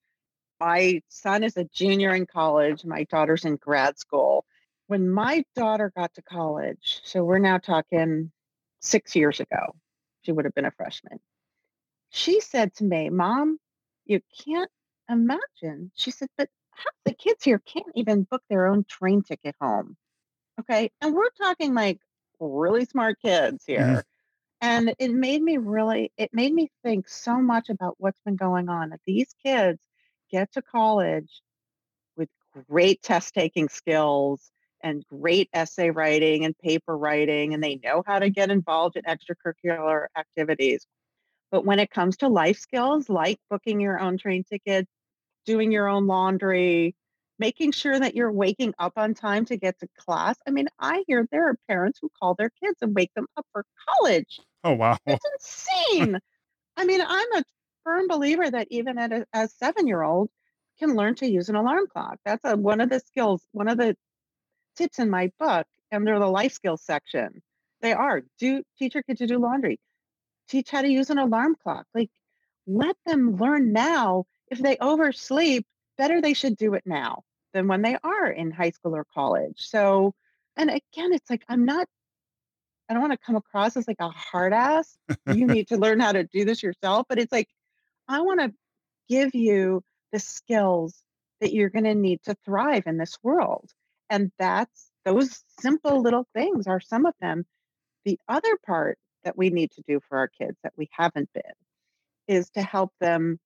my 0.61 1.02
son 1.08 1.43
is 1.43 1.56
a 1.56 1.64
junior 1.64 2.14
in 2.14 2.26
college, 2.26 2.84
my 2.84 3.05
daughter's 3.05 3.44
in 3.44 3.56
grad 3.56 3.99
school. 3.99 4.44
When 4.87 5.11
my 5.11 5.44
daughter 5.56 5.93
got 5.96 6.14
to 6.14 6.22
college, 6.22 7.00
so 7.05 7.25
we're 7.25 7.38
now 7.38 7.58
talking 7.58 8.31
six 8.81 9.16
years 9.16 9.40
ago, 9.40 9.75
she 10.22 10.31
would 10.31 10.44
have 10.44 10.55
been 10.55 10.66
a 10.66 10.70
freshman. 10.70 11.19
She 12.11 12.40
said 12.40 12.75
to 12.76 12.84
me, 12.84 13.11
Mom, 13.11 13.58
you 14.05 14.21
can't 14.45 14.71
imagine. 15.11 15.91
She 15.95 16.11
said, 16.11 16.29
but 16.37 16.49
half 16.71 16.95
the 17.05 17.15
kids 17.15 17.45
here 17.45 17.61
can't 17.61 17.87
even 17.95 18.25
book 18.25 18.43
their 18.49 18.67
own 18.67 18.85
train 18.89 19.23
ticket 19.23 19.55
home. 19.61 19.97
Okay. 20.61 20.91
And 21.01 21.15
we're 21.15 21.31
talking 21.31 21.75
like 21.75 21.99
really 22.41 22.85
smart 22.85 23.19
kids 23.21 23.65
mm-hmm. 23.69 23.83
here. 23.83 24.05
And 24.61 24.95
it 24.99 25.12
made 25.12 25.43
me 25.43 25.59
really, 25.59 26.11
it 26.17 26.31
made 26.33 26.55
me 26.55 26.71
think 26.83 27.09
so 27.09 27.39
much 27.39 27.69
about 27.69 27.97
what's 27.99 28.21
been 28.25 28.37
going 28.37 28.69
on. 28.69 28.91
That 28.91 29.01
these 29.06 29.35
kids 29.45 29.81
get 30.31 30.53
to 30.53 30.62
college 30.62 31.43
with 32.17 32.31
great 32.69 33.03
test 33.03 33.35
taking 33.35 33.69
skills 33.69 34.50
and 34.83 35.05
great 35.09 35.49
essay 35.53 35.91
writing 35.91 36.45
and 36.45 36.57
paper 36.59 36.97
writing, 36.97 37.53
and 37.53 37.62
they 37.62 37.77
know 37.83 38.03
how 38.07 38.19
to 38.19 38.31
get 38.31 38.50
involved 38.50 38.97
in 38.97 39.03
extracurricular 39.05 40.07
activities. 40.17 40.87
But 41.55 41.65
when 41.65 41.79
it 41.79 41.89
comes 41.89 42.17
to 42.17 42.27
life 42.27 42.59
skills 42.59 43.09
like 43.09 43.39
booking 43.49 43.79
your 43.79 44.01
own 44.01 44.19
train 44.19 44.43
tickets, 44.43 44.91
doing 45.47 45.71
your 45.71 45.87
own 45.87 46.09
laundry, 46.09 46.97
making 47.39 47.71
sure 47.71 47.97
that 47.97 48.17
you're 48.17 48.33
waking 48.33 48.75
up 48.77 48.95
on 48.97 49.15
time 49.15 49.45
to 49.45 49.56
get 49.56 49.79
to 49.79 49.89
class. 49.97 50.35
I 50.49 50.51
mean, 50.51 50.67
I 50.81 51.05
hear 51.06 51.29
there 51.31 51.51
are 51.51 51.56
parents 51.69 52.01
who 52.03 52.11
call 52.21 52.35
their 52.35 52.51
kids 52.61 52.79
and 52.83 52.93
wake 52.93 53.15
them 53.15 53.29
up 53.37 53.47
for 53.53 53.65
college. 53.89 54.41
Oh 54.65 54.73
wow. 54.73 54.97
It's 55.06 55.25
insane. 55.87 56.19
I 56.77 56.85
mean, 56.85 57.03
I'm 57.06 57.33
a 57.35 57.45
firm 57.85 58.09
believer 58.09 58.50
that 58.50 58.67
even 58.71 58.99
at 58.99 59.12
a, 59.12 59.25
a 59.33 59.47
seven 59.47 59.87
year 59.87 60.03
old 60.03 60.31
can 60.81 60.97
learn 60.97 61.15
to 61.15 61.31
use 61.31 61.50
an 61.50 61.55
alarm 61.55 61.87
clock. 61.87 62.19
That's 62.25 62.45
a, 62.45 62.57
one 62.57 62.81
of 62.81 62.91
the 62.91 62.99
skills, 62.99 63.47
one 63.53 63.69
of 63.69 63.79
the 63.79 63.97
tips 64.75 64.99
in 64.99 65.09
my 65.09 65.31
book, 65.39 65.69
and 65.93 66.05
they're 66.05 66.19
the 66.19 66.27
life 66.27 66.53
skills 66.53 66.83
section. 66.83 67.45
They 67.81 67.93
are 67.93 68.23
do 68.41 68.65
teach 68.77 68.95
your 68.95 69.05
kids 69.05 69.21
to 69.21 69.29
do 69.29 69.39
laundry, 69.39 69.79
teach 70.49 70.70
how 70.70 70.82
to 70.82 70.88
use 70.88 71.11
an 71.11 71.19
alarm 71.19 71.56
clock. 71.62 71.87
Like, 71.94 72.11
let 72.67 72.96
them 73.06 73.37
learn 73.37 73.73
now. 73.73 74.25
If 74.50 74.58
they 74.58 74.76
oversleep, 74.81 75.67
better 75.99 76.20
they 76.20 76.35
should 76.35 76.56
do 76.56 76.75
it 76.75 76.85
now 76.87 77.23
than 77.52 77.69
when 77.69 77.82
they 77.82 77.96
are 78.02 78.31
in 78.31 78.50
high 78.50 78.70
school 78.70 78.96
or 78.96 79.06
college. 79.14 79.56
So, 79.58 80.14
and 80.56 80.70
again, 80.70 81.12
it's 81.12 81.31
like 81.31 81.44
I'm 81.49 81.64
not 81.64 81.88
I 82.88 82.93
don't 82.93 83.02
want 83.02 83.12
to 83.12 83.26
come 83.26 83.37
across 83.37 83.76
as 83.76 83.88
like 83.88 84.00
a 84.00 84.11
hard 84.11 84.52
ass. 84.52 84.96
You 85.26 85.46
need 85.46 85.69
to 85.69 85.76
learn 85.76 86.00
how 86.00 86.12
to 86.12 86.25
do 86.25 86.44
this 86.44 86.62
yourself. 86.62 87.06
But 87.08 87.19
it's 87.19 87.32
like, 87.32 87.49
I 88.08 88.20
want 88.20 88.40
to 88.40 88.52
give 89.08 89.35
you 89.35 89.82
the 90.12 90.19
skills 90.19 91.02
that 91.40 91.52
you're 91.52 91.70
going 91.70 91.85
to 91.85 91.94
need 91.94 92.23
to 92.25 92.37
thrive 92.44 92.85
in 92.87 92.99
this 92.99 93.19
world. 93.23 93.70
And 94.11 94.31
that's 94.38 94.90
those 95.05 95.43
simple 95.61 96.02
little 96.02 96.26
things 96.35 96.67
are 96.67 96.81
some 96.81 97.06
of 97.06 97.14
them. 97.20 97.47
The 98.05 98.19
other 98.29 98.58
part 98.67 98.99
that 99.25 99.37
we 99.37 99.50
need 99.50 99.71
to 99.73 99.82
do 99.87 100.00
for 100.09 100.19
our 100.19 100.29
kids 100.29 100.56
that 100.62 100.73
we 100.76 100.88
haven't 100.93 101.29
been 101.32 101.43
is 102.29 102.50
to 102.50 102.62
help 102.62 102.93
them 103.00 103.38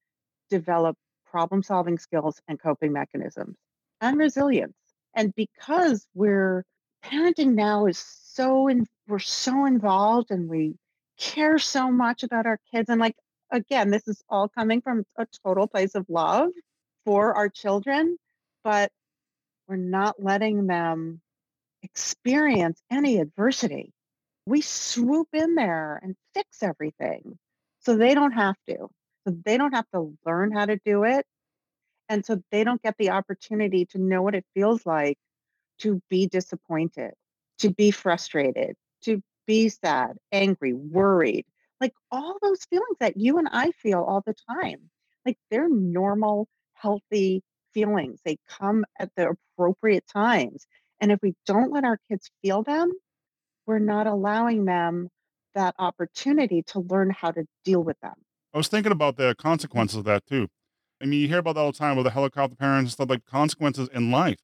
develop 0.50 0.96
problem 1.26 1.62
solving 1.62 1.98
skills 1.98 2.40
and 2.48 2.60
coping 2.60 2.92
mechanisms 2.92 3.56
and 4.00 4.18
resilience. 4.18 4.74
And 5.14 5.34
because 5.34 6.06
we're 6.14 6.64
parenting 7.04 7.54
now 7.54 7.86
is 7.86 7.98
so 7.98 8.68
in, 8.68 8.86
we're 9.06 9.18
so 9.18 9.64
involved 9.64 10.30
and 10.30 10.48
we 10.48 10.74
care 11.18 11.58
so 11.58 11.90
much 11.90 12.22
about 12.22 12.46
our 12.46 12.58
kids 12.72 12.88
and 12.88 13.00
like 13.00 13.16
again 13.50 13.90
this 13.90 14.06
is 14.06 14.22
all 14.28 14.48
coming 14.48 14.80
from 14.80 15.04
a 15.16 15.26
total 15.44 15.66
place 15.66 15.94
of 15.94 16.06
love 16.08 16.50
for 17.04 17.34
our 17.34 17.48
children 17.48 18.16
but 18.62 18.92
we're 19.66 19.76
not 19.76 20.22
letting 20.22 20.66
them 20.66 21.20
experience 21.82 22.80
any 22.90 23.18
adversity 23.18 23.92
we 24.48 24.60
swoop 24.60 25.28
in 25.32 25.54
there 25.54 26.00
and 26.02 26.16
fix 26.34 26.62
everything 26.62 27.38
so 27.80 27.96
they 27.96 28.14
don't 28.14 28.32
have 28.32 28.56
to 28.68 28.88
so 29.26 29.36
they 29.44 29.56
don't 29.58 29.74
have 29.74 29.88
to 29.92 30.16
learn 30.24 30.52
how 30.52 30.66
to 30.66 30.78
do 30.84 31.04
it 31.04 31.26
and 32.08 32.24
so 32.24 32.42
they 32.50 32.64
don't 32.64 32.82
get 32.82 32.94
the 32.98 33.10
opportunity 33.10 33.84
to 33.86 33.98
know 33.98 34.22
what 34.22 34.34
it 34.34 34.44
feels 34.54 34.86
like 34.86 35.18
to 35.78 36.00
be 36.08 36.26
disappointed 36.26 37.12
to 37.58 37.70
be 37.70 37.90
frustrated, 37.90 38.76
to 39.02 39.22
be 39.46 39.68
sad, 39.68 40.16
angry, 40.32 40.72
worried, 40.72 41.44
like 41.80 41.92
all 42.10 42.38
those 42.40 42.64
feelings 42.64 42.96
that 43.00 43.16
you 43.16 43.38
and 43.38 43.48
I 43.50 43.72
feel 43.72 44.02
all 44.02 44.22
the 44.24 44.34
time. 44.50 44.90
Like 45.26 45.36
they're 45.50 45.68
normal, 45.68 46.48
healthy 46.74 47.42
feelings. 47.74 48.20
They 48.24 48.38
come 48.48 48.84
at 48.98 49.10
the 49.16 49.34
appropriate 49.56 50.06
times. 50.06 50.66
And 51.00 51.12
if 51.12 51.20
we 51.22 51.34
don't 51.46 51.72
let 51.72 51.84
our 51.84 51.98
kids 52.08 52.30
feel 52.42 52.62
them, 52.62 52.92
we're 53.68 53.78
not 53.78 54.06
allowing 54.06 54.64
them 54.64 55.10
that 55.54 55.74
opportunity 55.78 56.62
to 56.62 56.80
learn 56.80 57.10
how 57.10 57.30
to 57.30 57.44
deal 57.64 57.84
with 57.84 58.00
them. 58.00 58.14
I 58.54 58.56
was 58.56 58.68
thinking 58.68 58.92
about 58.92 59.16
the 59.16 59.34
mm. 59.34 59.36
consequences 59.36 59.98
of 59.98 60.04
that 60.06 60.26
too. 60.26 60.48
I 61.00 61.04
mean, 61.04 61.20
you 61.20 61.28
hear 61.28 61.38
about 61.38 61.54
that 61.54 61.60
all 61.60 61.70
the 61.70 61.78
time 61.78 61.96
with 61.96 62.06
the 62.06 62.10
helicopter 62.10 62.56
parents 62.56 62.86
and 62.86 62.92
stuff 62.92 63.10
like 63.10 63.24
consequences 63.26 63.88
in 63.92 64.10
life, 64.10 64.38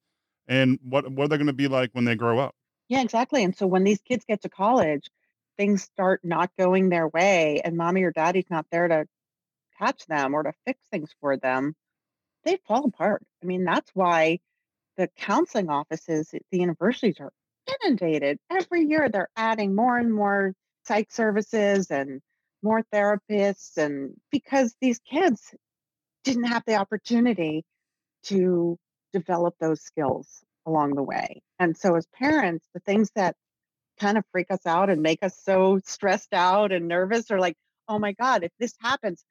and 0.46 0.78
what 0.84 1.10
what 1.10 1.24
are 1.24 1.28
they 1.28 1.36
going 1.36 1.48
to 1.48 1.52
be 1.52 1.66
like 1.66 1.90
when 1.94 2.04
they 2.04 2.14
grow 2.14 2.38
up? 2.38 2.54
Yeah, 2.88 3.02
exactly. 3.02 3.42
And 3.42 3.56
so 3.56 3.66
when 3.66 3.82
these 3.82 4.00
kids 4.02 4.24
get 4.28 4.42
to 4.42 4.48
college, 4.48 5.08
things 5.56 5.82
start 5.82 6.20
not 6.22 6.50
going 6.56 6.90
their 6.90 7.08
way, 7.08 7.60
and 7.64 7.76
mommy 7.76 8.04
or 8.04 8.12
daddy's 8.12 8.50
not 8.50 8.66
there 8.70 8.86
to 8.86 9.06
catch 9.78 10.06
them 10.06 10.34
or 10.34 10.44
to 10.44 10.52
fix 10.64 10.80
things 10.92 11.10
for 11.20 11.36
them, 11.36 11.74
they 12.44 12.58
fall 12.68 12.84
apart. 12.84 13.22
I 13.42 13.46
mean, 13.46 13.64
that's 13.64 13.90
why 13.94 14.38
the 14.96 15.08
counseling 15.16 15.70
offices 15.70 16.32
at 16.34 16.42
the 16.52 16.58
universities 16.58 17.16
are 17.18 17.32
inundated. 17.66 18.38
Every 18.50 18.84
year 18.84 19.08
they're 19.08 19.30
adding 19.36 19.74
more 19.74 19.96
and 19.98 20.12
more 20.12 20.52
psych 20.86 21.10
services 21.10 21.90
and 21.90 22.20
more 22.62 22.82
therapists 22.92 23.76
and 23.76 24.14
because 24.30 24.74
these 24.80 24.98
kids 25.00 25.54
didn't 26.24 26.44
have 26.44 26.62
the 26.66 26.76
opportunity 26.76 27.64
to 28.24 28.78
develop 29.12 29.54
those 29.60 29.82
skills 29.82 30.42
along 30.66 30.94
the 30.94 31.02
way. 31.02 31.42
And 31.58 31.76
so 31.76 31.94
as 31.96 32.06
parents, 32.14 32.66
the 32.74 32.80
things 32.80 33.10
that 33.14 33.36
kind 34.00 34.18
of 34.18 34.24
freak 34.32 34.50
us 34.50 34.66
out 34.66 34.90
and 34.90 35.02
make 35.02 35.22
us 35.22 35.38
so 35.42 35.80
stressed 35.84 36.32
out 36.32 36.72
and 36.72 36.88
nervous 36.88 37.30
are 37.30 37.38
like, 37.38 37.56
oh 37.88 37.98
my 37.98 38.12
God, 38.12 38.42
if 38.44 38.50
this 38.58 38.74
happens, 38.80 39.22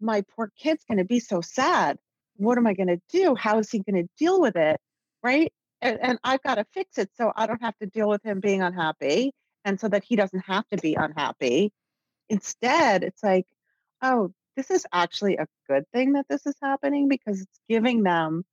my 0.00 0.24
poor 0.34 0.50
kid's 0.58 0.84
going 0.84 0.98
to 0.98 1.04
be 1.04 1.20
so 1.20 1.40
sad. 1.40 1.98
What 2.36 2.58
am 2.58 2.66
I 2.66 2.74
going 2.74 2.88
to 2.88 3.00
do? 3.10 3.34
How 3.34 3.58
is 3.58 3.70
he 3.70 3.78
going 3.78 4.02
to 4.02 4.08
deal 4.18 4.40
with 4.40 4.56
it? 4.56 4.78
Right. 5.22 5.52
And, 5.82 5.98
and 6.00 6.18
I've 6.24 6.42
got 6.42 6.54
to 6.54 6.64
fix 6.72 6.96
it 6.96 7.10
so 7.16 7.32
I 7.36 7.46
don't 7.46 7.62
have 7.62 7.76
to 7.78 7.86
deal 7.86 8.08
with 8.08 8.24
him 8.24 8.40
being 8.40 8.62
unhappy 8.62 9.32
and 9.64 9.78
so 9.78 9.88
that 9.88 10.04
he 10.04 10.16
doesn't 10.16 10.44
have 10.46 10.66
to 10.68 10.78
be 10.78 10.94
unhappy. 10.94 11.72
Instead, 12.28 13.04
it's 13.04 13.22
like, 13.22 13.46
oh, 14.00 14.32
this 14.56 14.70
is 14.70 14.86
actually 14.92 15.36
a 15.36 15.46
good 15.68 15.84
thing 15.92 16.12
that 16.12 16.26
this 16.28 16.46
is 16.46 16.54
happening 16.62 17.08
because 17.08 17.40
it's 17.40 17.60
giving 17.68 18.02
them 18.02 18.44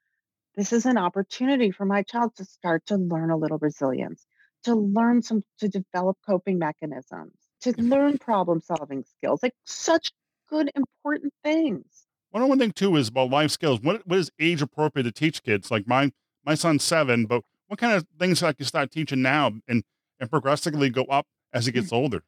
this 0.55 0.73
is 0.73 0.85
an 0.85 0.97
opportunity 0.97 1.71
for 1.71 1.85
my 1.85 2.03
child 2.03 2.35
to 2.35 2.43
start 2.43 2.85
to 2.87 2.97
learn 2.97 3.31
a 3.31 3.37
little 3.37 3.59
resilience, 3.59 4.25
to 4.63 4.75
learn 4.75 5.21
some, 5.21 5.43
to 5.59 5.69
develop 5.69 6.17
coping 6.27 6.59
mechanisms, 6.59 7.33
to 7.61 7.71
mm-hmm. 7.71 7.89
learn 7.89 8.17
problem 8.17 8.59
solving 8.59 9.03
skills, 9.03 9.41
like 9.41 9.53
such 9.65 10.11
good, 10.49 10.69
important 10.75 11.33
things. 11.43 11.85
One 12.31 12.47
one 12.47 12.59
thing 12.59 12.71
too 12.71 12.95
is 12.97 13.07
about 13.07 13.29
life 13.29 13.51
skills. 13.51 13.79
What 13.81 14.05
what 14.05 14.19
is 14.19 14.31
age 14.39 14.61
appropriate 14.61 15.03
to 15.03 15.11
teach 15.11 15.43
kids? 15.43 15.71
Like 15.71 15.87
my 15.87 16.11
my 16.45 16.55
son's 16.55 16.83
seven, 16.83 17.25
but 17.25 17.43
what 17.67 17.79
kind 17.79 17.93
of 17.93 18.05
things 18.19 18.41
I 18.43 18.53
can 18.53 18.65
start 18.65 18.91
teaching 18.91 19.21
now 19.21 19.51
and 19.67 19.83
and 20.19 20.29
progressively 20.29 20.89
go 20.89 21.03
up 21.05 21.25
as 21.53 21.65
he 21.65 21.71
gets 21.71 21.93
older? 21.93 22.23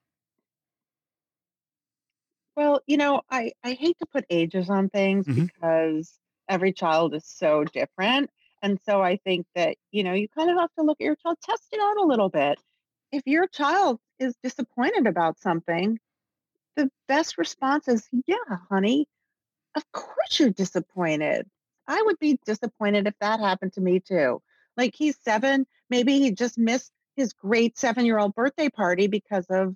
Well, 2.55 2.81
you 2.85 2.97
know, 2.97 3.21
I, 3.29 3.53
I 3.63 3.73
hate 3.73 3.97
to 3.99 4.05
put 4.05 4.25
ages 4.29 4.69
on 4.69 4.89
things 4.89 5.27
Mhm. 5.27 5.47
because 5.47 6.19
every 6.49 6.73
child 6.73 7.13
is 7.15 7.25
so 7.25 7.63
different. 7.63 8.29
And 8.61 8.79
so 8.81 9.01
I 9.01 9.17
think 9.17 9.47
that, 9.55 9.77
you 9.91 10.03
know, 10.03 10.13
you 10.13 10.27
kind 10.29 10.49
of 10.49 10.57
have 10.57 10.71
to 10.77 10.83
look 10.83 10.99
at 11.01 11.05
your 11.05 11.15
child, 11.15 11.37
test 11.41 11.67
it 11.71 11.79
out 11.81 11.97
a 11.97 12.03
little 12.05 12.29
bit. 12.29 12.59
If 13.11 13.23
your 13.25 13.47
child 13.47 13.99
is 14.19 14.35
disappointed 14.43 15.07
about 15.07 15.39
something, 15.39 15.99
the 16.75 16.91
best 17.07 17.37
response 17.37 17.87
is, 17.87 18.07
yeah, 18.27 18.37
honey, 18.69 19.07
of 19.75 19.91
course 19.93 20.39
you're 20.39 20.51
disappointed. 20.51 21.49
I 21.87 22.01
would 22.01 22.19
be 22.19 22.39
disappointed 22.45 23.07
if 23.07 23.13
that 23.19 23.39
happened 23.39 23.73
to 23.73 23.81
me 23.81 23.99
too. 23.99 24.41
Like 24.77 24.95
he's 24.95 25.17
seven, 25.23 25.65
maybe 25.89 26.19
he 26.19 26.31
just 26.31 26.57
missed 26.57 26.91
his 27.15 27.33
great 27.33 27.77
seven 27.77 28.05
year 28.05 28.17
old 28.17 28.35
birthday 28.35 28.69
party 28.69 29.07
because 29.07 29.45
of 29.49 29.75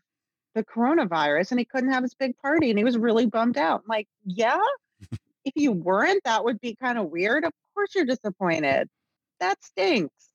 the 0.54 0.64
coronavirus 0.64 1.52
and 1.52 1.60
he 1.60 1.66
couldn't 1.66 1.92
have 1.92 2.04
his 2.04 2.14
big 2.14 2.38
party 2.38 2.70
and 2.70 2.80
he 2.80 2.86
was 2.86 2.98
really 2.98 3.26
bummed 3.26 3.58
out. 3.58 3.82
I'm 3.82 3.90
like, 3.90 4.08
yeah, 4.24 4.62
if 5.46 5.54
you 5.56 5.72
weren't, 5.72 6.24
that 6.24 6.44
would 6.44 6.60
be 6.62 6.76
kind 6.76 6.98
of 6.98 7.10
weird. 7.10 7.44
Of 7.44 7.52
course 7.74 7.94
you're 7.94 8.06
disappointed. 8.06 8.90
That 9.40 9.64
stinks. 9.64 10.30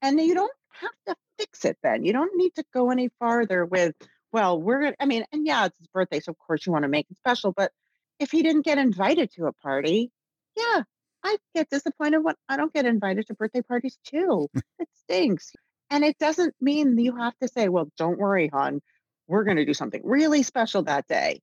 And 0.00 0.20
you 0.20 0.34
don't 0.34 0.52
have 0.80 0.92
to 1.08 1.16
fix 1.38 1.64
it 1.64 1.76
then. 1.82 2.04
You 2.04 2.12
don't 2.12 2.36
need 2.36 2.54
to 2.54 2.64
go 2.72 2.90
any 2.90 3.10
farther 3.18 3.64
with, 3.64 3.94
well, 4.32 4.60
we're 4.60 4.80
going 4.80 4.92
to, 4.92 5.02
I 5.02 5.06
mean, 5.06 5.24
and 5.32 5.46
yeah, 5.46 5.66
it's 5.66 5.78
his 5.78 5.88
birthday. 5.88 6.20
So 6.20 6.30
of 6.30 6.38
course 6.38 6.64
you 6.66 6.72
want 6.72 6.84
to 6.84 6.88
make 6.88 7.06
it 7.10 7.16
special. 7.16 7.52
But 7.52 7.72
if 8.20 8.30
he 8.30 8.42
didn't 8.42 8.64
get 8.64 8.78
invited 8.78 9.32
to 9.32 9.46
a 9.46 9.52
party, 9.52 10.12
yeah, 10.56 10.82
I 11.24 11.38
get 11.54 11.70
disappointed 11.70 12.18
when 12.18 12.34
I 12.48 12.56
don't 12.56 12.72
get 12.72 12.84
invited 12.84 13.26
to 13.28 13.34
birthday 13.34 13.62
parties 13.62 13.98
too. 14.04 14.48
it 14.78 14.88
stinks. 15.04 15.52
And 15.90 16.04
it 16.04 16.18
doesn't 16.18 16.54
mean 16.60 16.98
you 16.98 17.16
have 17.16 17.36
to 17.38 17.48
say, 17.48 17.68
well, 17.68 17.90
don't 17.98 18.18
worry, 18.18 18.48
hon. 18.48 18.80
We're 19.26 19.44
going 19.44 19.56
to 19.56 19.64
do 19.64 19.74
something 19.74 20.02
really 20.04 20.42
special 20.42 20.82
that 20.82 21.06
day. 21.08 21.40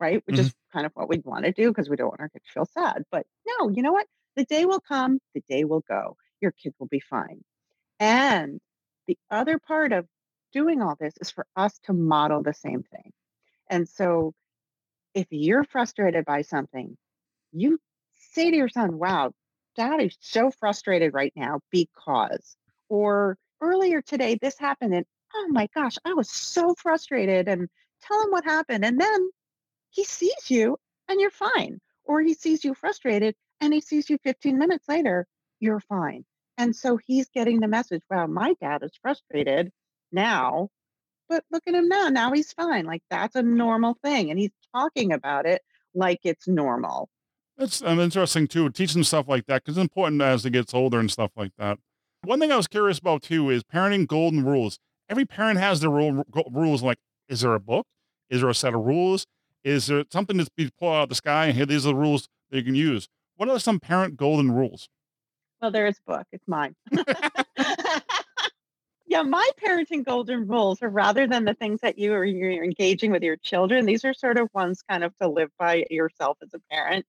Right. 0.00 0.22
Which 0.26 0.36
mm-hmm. 0.36 0.46
is 0.46 0.54
kind 0.72 0.86
of 0.86 0.92
what 0.94 1.08
we'd 1.08 1.24
want 1.24 1.44
to 1.44 1.52
do 1.52 1.68
because 1.68 1.88
we 1.88 1.96
don't 1.96 2.08
want 2.08 2.20
our 2.20 2.28
kids 2.30 2.46
to 2.46 2.52
feel 2.52 2.66
sad. 2.66 3.04
But 3.12 3.26
no, 3.46 3.70
you 3.70 3.82
know 3.82 3.92
what? 3.92 4.06
The 4.36 4.44
day 4.44 4.64
will 4.64 4.80
come, 4.80 5.18
the 5.34 5.42
day 5.48 5.64
will 5.64 5.84
go. 5.86 6.16
Your 6.40 6.52
kids 6.52 6.74
will 6.80 6.86
be 6.86 7.00
fine. 7.00 7.44
And 7.98 8.60
the 9.06 9.18
other 9.30 9.58
part 9.58 9.92
of 9.92 10.06
doing 10.52 10.80
all 10.80 10.96
this 10.98 11.14
is 11.20 11.30
for 11.30 11.46
us 11.54 11.78
to 11.84 11.92
model 11.92 12.42
the 12.42 12.54
same 12.54 12.82
thing. 12.82 13.12
And 13.68 13.88
so 13.88 14.32
if 15.14 15.26
you're 15.30 15.64
frustrated 15.64 16.24
by 16.24 16.42
something, 16.42 16.96
you 17.52 17.78
say 18.32 18.50
to 18.50 18.56
your 18.56 18.68
son, 18.68 18.98
wow, 18.98 19.32
dad 19.76 20.00
is 20.00 20.16
so 20.20 20.50
frustrated 20.50 21.14
right 21.14 21.32
now 21.36 21.60
because, 21.70 22.56
or 22.88 23.36
earlier 23.60 24.02
today, 24.02 24.38
this 24.40 24.58
happened 24.58 24.94
and 24.94 25.06
oh 25.34 25.48
my 25.50 25.68
gosh, 25.74 25.96
I 26.04 26.14
was 26.14 26.30
so 26.30 26.74
frustrated 26.74 27.48
and 27.48 27.68
tell 28.02 28.22
him 28.22 28.30
what 28.30 28.44
happened. 28.44 28.84
And 28.84 29.00
then 29.00 29.30
he 29.90 30.04
sees 30.04 30.50
you 30.50 30.76
and 31.08 31.20
you're 31.20 31.30
fine. 31.30 31.80
Or 32.04 32.20
he 32.20 32.34
sees 32.34 32.64
you 32.64 32.74
frustrated 32.74 33.34
and 33.60 33.72
he 33.72 33.80
sees 33.80 34.10
you 34.10 34.18
15 34.24 34.58
minutes 34.58 34.88
later, 34.88 35.26
you're 35.60 35.80
fine. 35.80 36.24
And 36.58 36.74
so 36.74 36.98
he's 37.06 37.28
getting 37.28 37.60
the 37.60 37.68
message, 37.68 38.02
wow, 38.10 38.26
my 38.26 38.54
dad 38.60 38.82
is 38.82 38.90
frustrated 39.00 39.70
now, 40.12 40.68
but 41.28 41.44
look 41.50 41.62
at 41.66 41.74
him 41.74 41.88
now. 41.88 42.08
Now 42.08 42.32
he's 42.32 42.52
fine. 42.52 42.84
Like 42.84 43.02
that's 43.10 43.36
a 43.36 43.42
normal 43.42 43.96
thing. 44.02 44.30
And 44.30 44.38
he's 44.38 44.52
talking 44.74 45.12
about 45.12 45.46
it 45.46 45.62
like 45.94 46.20
it's 46.24 46.48
normal. 46.48 47.08
It's 47.60 47.82
um, 47.82 48.00
interesting 48.00 48.48
too, 48.48 48.70
teaching 48.70 49.04
stuff 49.04 49.28
like 49.28 49.44
that 49.46 49.62
because 49.62 49.76
it's 49.76 49.82
important 49.82 50.22
as 50.22 50.46
it 50.46 50.50
gets 50.50 50.72
older 50.72 50.98
and 50.98 51.10
stuff 51.10 51.32
like 51.36 51.52
that. 51.58 51.78
One 52.24 52.40
thing 52.40 52.50
I 52.50 52.56
was 52.56 52.66
curious 52.66 52.98
about 52.98 53.22
too 53.22 53.50
is 53.50 53.62
parenting 53.62 54.06
golden 54.06 54.46
rules. 54.46 54.78
Every 55.10 55.26
parent 55.26 55.58
has 55.58 55.80
their 55.80 55.90
rule, 55.90 56.24
rules. 56.50 56.82
Like, 56.82 56.96
is 57.28 57.42
there 57.42 57.54
a 57.54 57.60
book? 57.60 57.86
Is 58.30 58.40
there 58.40 58.48
a 58.48 58.54
set 58.54 58.72
of 58.72 58.80
rules? 58.80 59.26
Is 59.62 59.88
there 59.88 60.04
something 60.10 60.38
that's 60.38 60.48
be 60.48 60.70
pulled 60.78 60.94
out 60.94 61.02
of 61.02 61.08
the 61.10 61.14
sky? 61.14 61.46
And 61.46 61.56
here, 61.56 61.66
these 61.66 61.84
are 61.84 61.90
the 61.90 61.96
rules 61.96 62.28
that 62.50 62.56
you 62.58 62.64
can 62.64 62.74
use. 62.74 63.08
What 63.36 63.50
are 63.50 63.58
some 63.58 63.78
parent 63.78 64.16
golden 64.16 64.52
rules? 64.52 64.88
Well, 65.60 65.70
there 65.70 65.86
is 65.86 65.98
a 65.98 66.10
book. 66.10 66.26
It's 66.32 66.48
mine. 66.48 66.74
yeah, 69.06 69.20
my 69.20 69.50
parenting 69.62 70.02
golden 70.02 70.46
rules 70.46 70.80
are 70.80 70.88
rather 70.88 71.26
than 71.26 71.44
the 71.44 71.52
things 71.52 71.80
that 71.82 71.98
you 71.98 72.14
are 72.14 72.24
you're 72.24 72.64
engaging 72.64 73.10
with 73.10 73.22
your 73.22 73.36
children, 73.36 73.84
these 73.84 74.04
are 74.06 74.14
sort 74.14 74.38
of 74.38 74.48
ones 74.54 74.80
kind 74.88 75.04
of 75.04 75.12
to 75.20 75.28
live 75.28 75.50
by 75.58 75.84
yourself 75.90 76.38
as 76.42 76.54
a 76.54 76.60
parent. 76.70 77.04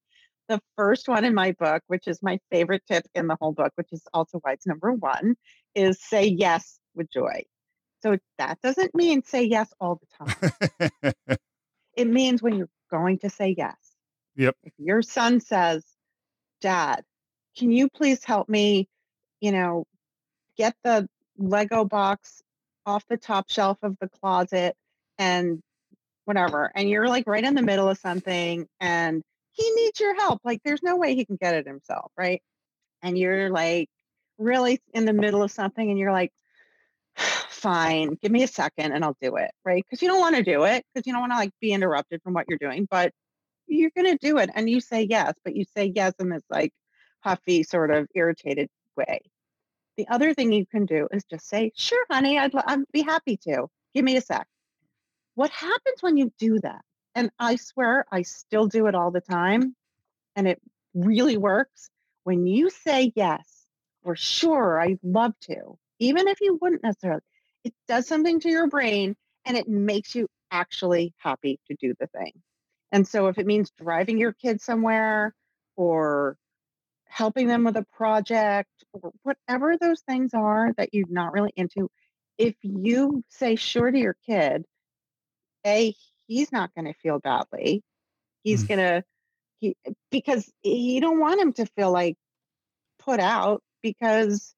The 0.52 0.60
first 0.76 1.08
one 1.08 1.24
in 1.24 1.34
my 1.34 1.54
book, 1.54 1.82
which 1.88 2.10
is 2.10 2.22
my 2.22 2.38
favorite 2.52 2.84
tip 2.86 3.06
in 3.16 3.28
the 3.28 3.38
whole 3.40 3.54
book, 3.54 3.72
which 3.76 3.88
is 3.94 4.04
also 4.14 4.40
why 4.42 4.52
it's 4.52 4.68
number 4.68 4.92
one, 4.92 5.36
is 5.76 6.04
say 6.04 6.26
yes 6.26 6.78
with 6.94 7.10
joy. 7.10 7.44
So 8.04 8.18
that 8.38 8.60
doesn't 8.62 8.94
mean 8.94 9.24
say 9.24 9.44
yes 9.44 9.72
all 9.80 10.02
the 10.02 10.26
time. 10.26 11.14
it 11.96 12.06
means 12.06 12.44
when 12.44 12.58
you're 12.58 12.68
going 12.90 13.20
to 13.20 13.30
say 13.30 13.56
yes. 13.58 13.78
Yep. 14.36 14.58
If 14.64 14.74
your 14.78 15.02
son 15.02 15.40
says, 15.40 15.86
Dad, 16.60 17.04
can 17.58 17.72
you 17.72 17.88
please 17.88 18.22
help 18.26 18.50
me, 18.50 18.90
you 19.40 19.54
know, 19.54 19.86
get 20.58 20.76
the 20.84 21.08
Lego 21.38 21.86
box 21.86 22.42
off 22.86 23.06
the 23.08 23.16
top 23.16 23.50
shelf 23.50 23.78
of 23.84 23.96
the 24.02 24.10
closet 24.10 24.76
and 25.18 25.62
whatever. 26.26 26.74
And 26.76 26.90
you're 26.90 27.08
like 27.08 27.26
right 27.26 27.44
in 27.46 27.56
the 27.56 27.62
middle 27.62 27.88
of 27.88 28.00
something 28.00 28.68
and 28.82 29.24
he 29.54 29.70
needs 29.72 30.00
your 30.00 30.16
help. 30.16 30.42
Like 30.44 30.62
there's 30.64 30.84
no 30.84 30.98
way 30.98 31.16
he 31.16 31.26
can 31.26 31.36
get 31.36 31.56
it 31.56 31.68
himself, 31.68 32.12
right? 32.18 32.42
And 33.02 33.18
you're 33.18 33.50
like 33.50 33.90
really 34.38 34.80
in 34.94 35.06
the 35.06 35.14
middle 35.14 35.44
of 35.44 35.52
something 35.52 35.90
and 35.90 36.00
you're 36.00 36.12
like, 36.12 36.32
fine, 37.16 38.18
give 38.22 38.32
me 38.32 38.44
a 38.44 38.48
second 38.48 38.92
and 38.92 39.04
I'll 39.04 39.18
do 39.22 39.36
it, 39.36 39.52
right? 39.66 39.84
Because 39.84 40.02
you 40.02 40.08
don't 40.08 40.20
want 40.20 40.36
to 40.36 40.44
do 40.44 40.64
it 40.64 40.86
because 40.94 41.06
you 41.06 41.14
don't 41.14 41.22
want 41.22 41.34
to 41.34 41.38
like 41.38 41.52
be 41.60 41.74
interrupted 41.74 42.22
from 42.24 42.34
what 42.34 42.46
you're 42.50 42.58
doing, 42.58 42.88
but 42.90 43.12
you're 43.68 43.92
going 43.96 44.18
to 44.18 44.18
do 44.18 44.38
it 44.38 44.50
and 44.54 44.70
you 44.70 44.82
say 44.82 45.04
yes, 45.04 45.34
but 45.44 45.56
you 45.56 45.66
say 45.76 45.92
yes 45.96 46.14
in 46.20 46.30
this 46.30 46.44
like 46.50 46.74
huffy, 47.22 47.64
sort 47.64 47.92
of 47.92 48.08
irritated 48.16 48.70
way. 48.96 49.22
The 49.98 50.08
other 50.08 50.34
thing 50.34 50.52
you 50.52 50.66
can 50.66 50.86
do 50.86 51.08
is 51.12 51.24
just 51.26 51.48
say, 51.48 51.72
sure, 51.76 52.04
honey, 52.10 52.38
I'd, 52.38 52.52
I'd 52.56 52.80
be 52.92 53.02
happy 53.02 53.38
to. 53.44 53.68
Give 53.94 54.06
me 54.06 54.18
a 54.18 54.22
sec. 54.22 54.48
What 55.36 55.52
happens 55.52 56.02
when 56.02 56.18
you 56.18 56.32
do 56.40 56.60
that? 56.60 56.82
And 57.16 57.30
I 57.40 57.58
swear 57.58 58.06
I 58.12 58.22
still 58.22 58.68
do 58.68 58.88
it 58.88 58.96
all 58.96 59.12
the 59.12 59.22
time 59.22 59.76
and 60.36 60.48
it 60.48 60.62
really 60.94 61.38
works. 61.38 61.90
When 62.24 62.48
you 62.48 62.70
say 62.70 63.12
yes, 63.16 63.66
or 64.04 64.16
sure, 64.16 64.80
I'd 64.80 65.00
love 65.04 65.34
to, 65.42 65.78
even 66.00 66.28
if 66.28 66.40
you 66.42 66.58
wouldn't 66.62 66.84
necessarily, 66.84 67.22
it 67.64 67.74
does 67.88 68.08
something 68.08 68.40
to 68.42 68.50
your 68.50 68.68
brain 68.68 69.16
and 69.46 69.58
it 69.58 69.68
makes 69.68 70.16
you 70.16 70.28
actually 70.52 71.14
happy 71.18 71.60
to 71.68 71.76
do 71.80 71.94
the 72.00 72.08
thing. 72.08 72.32
And 72.92 73.08
so 73.08 73.28
if 73.28 73.38
it 73.38 73.46
means 73.46 73.72
driving 73.72 74.18
your 74.18 74.34
kids 74.34 74.64
somewhere 74.64 75.34
or 75.76 76.38
helping 77.08 77.48
them 77.48 77.64
with 77.64 77.78
a 77.78 77.86
project 77.94 78.70
or 78.94 79.12
whatever 79.24 79.78
those 79.78 80.02
things 80.02 80.34
are 80.34 80.74
that 80.78 80.94
you're 80.94 81.08
not 81.10 81.34
really 81.34 81.54
into, 81.56 81.90
if 82.38 82.56
you 82.62 83.24
say 83.30 83.56
sure 83.56 83.90
to 83.90 83.98
your 83.98 84.16
kid, 84.26 84.66
A, 85.66 85.94
he's 86.32 86.52
not 86.52 86.74
going 86.76 86.86
to 86.86 86.94
feel 86.94 87.20
badly. 87.20 87.84
He's 88.44 88.64
Mhm. 88.64 88.68
going 88.70 88.80
to, 88.80 89.04
he, 89.60 89.76
because 90.10 90.50
you 90.64 91.02
don't 91.02 91.20
want 91.20 91.40
him 91.42 91.52
to 91.54 91.66
feel 91.66 91.92
like 91.92 92.16
put 93.00 93.20
out 93.20 93.62
because 93.84 94.56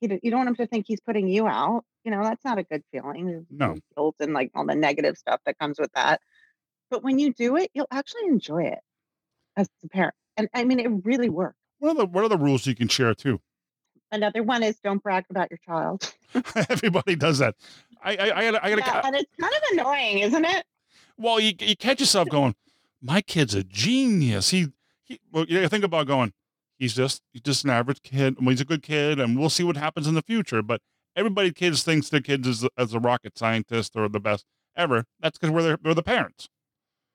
you 0.00 0.08
don't, 0.08 0.24
you 0.24 0.30
don't 0.30 0.38
want 0.40 0.48
him 0.48 0.56
to 0.56 0.66
think 0.66 0.86
he's 0.88 1.00
putting 1.00 1.28
you 1.28 1.46
out. 1.46 1.84
You 2.04 2.10
know, 2.10 2.22
that's 2.22 2.44
not 2.44 2.58
a 2.58 2.62
good 2.62 2.82
feeling. 2.90 3.46
No. 3.50 3.76
Guilt 3.94 4.16
and 4.20 4.32
like 4.32 4.50
all 4.54 4.64
the 4.64 4.74
negative 4.74 5.18
stuff 5.18 5.40
that 5.44 5.58
comes 5.58 5.78
with 5.78 5.92
that. 5.92 6.20
But 6.90 7.02
when 7.04 7.18
you 7.18 7.32
do 7.34 7.56
it, 7.56 7.70
you'll 7.74 7.86
actually 7.90 8.24
enjoy 8.24 8.64
it 8.64 8.80
as 9.56 9.68
a 9.84 9.88
parent. 9.88 10.14
And 10.38 10.48
I 10.54 10.64
mean, 10.64 10.80
it 10.80 10.88
really 11.04 11.28
works. 11.28 11.58
What 11.78 11.90
are 11.90 11.94
the 11.94 12.06
what 12.06 12.24
are 12.24 12.28
the 12.28 12.38
rules 12.38 12.66
you 12.66 12.74
can 12.74 12.88
share 12.88 13.14
too? 13.14 13.40
Another 14.10 14.42
one 14.42 14.62
is 14.62 14.78
don't 14.80 15.02
brag 15.02 15.24
about 15.30 15.50
your 15.50 15.58
child. 15.66 16.12
Everybody 16.70 17.14
does 17.14 17.38
that. 17.38 17.54
I 18.02 18.16
I, 18.16 18.22
I 18.38 18.50
gotta, 18.50 18.64
I 18.64 18.70
gotta 18.70 18.82
Yeah, 18.86 19.00
and 19.04 19.16
it's 19.16 19.30
kind 19.38 19.54
of 19.54 19.62
annoying, 19.72 20.18
isn't 20.20 20.44
it? 20.44 20.64
Well, 21.20 21.38
you, 21.38 21.52
you 21.60 21.76
catch 21.76 22.00
yourself 22.00 22.28
going, 22.28 22.54
my 23.02 23.20
kid's 23.20 23.54
a 23.54 23.62
genius. 23.62 24.50
He, 24.50 24.68
he 25.04 25.20
well, 25.30 25.44
you 25.46 25.68
think 25.68 25.84
about 25.84 26.06
going, 26.06 26.32
he's 26.78 26.94
just 26.94 27.22
he's 27.32 27.42
just 27.42 27.64
an 27.64 27.70
average 27.70 28.02
kid. 28.02 28.36
Well, 28.40 28.50
he's 28.50 28.60
a 28.60 28.64
good 28.64 28.82
kid, 28.82 29.20
and 29.20 29.38
we'll 29.38 29.50
see 29.50 29.64
what 29.64 29.76
happens 29.76 30.06
in 30.06 30.14
the 30.14 30.22
future. 30.22 30.62
But 30.62 30.80
everybody 31.14 31.52
kids 31.52 31.82
thinks 31.82 32.08
their 32.08 32.20
kids 32.20 32.48
is 32.48 32.66
as 32.76 32.94
a 32.94 33.00
rocket 33.00 33.38
scientist 33.38 33.92
or 33.94 34.08
the 34.08 34.20
best 34.20 34.44
ever. 34.76 35.04
That's 35.20 35.38
because 35.38 35.54
we're 35.54 35.76
they're 35.76 35.94
the 35.94 36.02
parents. 36.02 36.48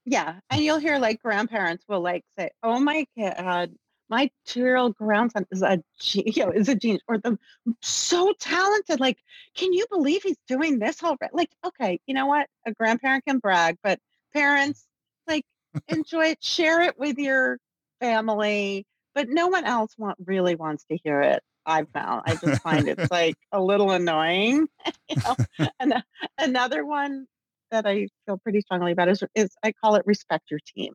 Yeah, 0.06 0.36
and 0.52 0.62
you'll 0.62 0.78
hear 0.78 1.00
like 1.00 1.22
grandparents 1.22 1.84
will 1.90 2.02
like 2.02 2.24
say, 2.38 2.52
"Oh 2.64 2.80
my 2.80 3.06
god, 3.18 3.72
my 4.10 4.30
two-year-old 4.46 4.96
grandson 4.96 5.46
is 5.52 5.62
a 5.62 5.82
you 6.14 6.46
know 6.46 6.52
is 6.52 6.70
a 6.70 6.76
genius," 6.76 7.02
or 7.08 7.18
the 7.18 7.38
so 7.82 8.34
talented. 8.40 9.00
Like, 9.00 9.18
can 9.56 9.74
you 9.74 9.86
believe 9.90 10.24
he's 10.24 10.38
doing 10.48 10.80
this 10.80 11.04
already? 11.04 11.32
Like, 11.34 11.50
okay, 11.66 12.00
you 12.06 12.14
know 12.14 12.28
what? 12.28 12.48
A 12.66 12.74
grandparent 12.74 13.26
can 13.26 13.40
brag, 13.40 13.78
but 13.84 14.00
parents 14.34 14.86
like 15.28 15.44
enjoy 15.88 16.28
it, 16.28 16.44
share 16.44 16.82
it 16.82 16.98
with 17.00 17.18
your 17.18 17.58
family, 18.00 18.86
but 19.14 19.30
no 19.30 19.48
one 19.48 19.66
else 19.66 19.94
want 19.98 20.18
really 20.26 20.56
wants 20.56 20.86
to 20.92 20.98
hear 21.04 21.22
it. 21.22 21.42
I've 21.66 21.90
found. 21.90 22.24
I 22.26 22.36
just 22.36 22.62
find 22.62 22.88
it's 22.88 23.10
like 23.12 23.36
a 23.52 23.62
little 23.62 23.92
annoying. 23.92 24.68
you 25.10 25.16
know? 25.24 25.36
and 25.80 25.94
uh, 25.94 26.02
another 26.38 26.86
one 26.86 27.26
that 27.72 27.88
I 27.88 28.08
feel 28.26 28.38
pretty 28.38 28.62
strongly 28.62 28.92
about 28.92 29.10
is, 29.10 29.24
is 29.34 29.50
I 29.64 29.72
call 29.72 29.96
it 29.96 30.06
respect 30.06 30.52
your 30.52 30.60
team. 30.76 30.94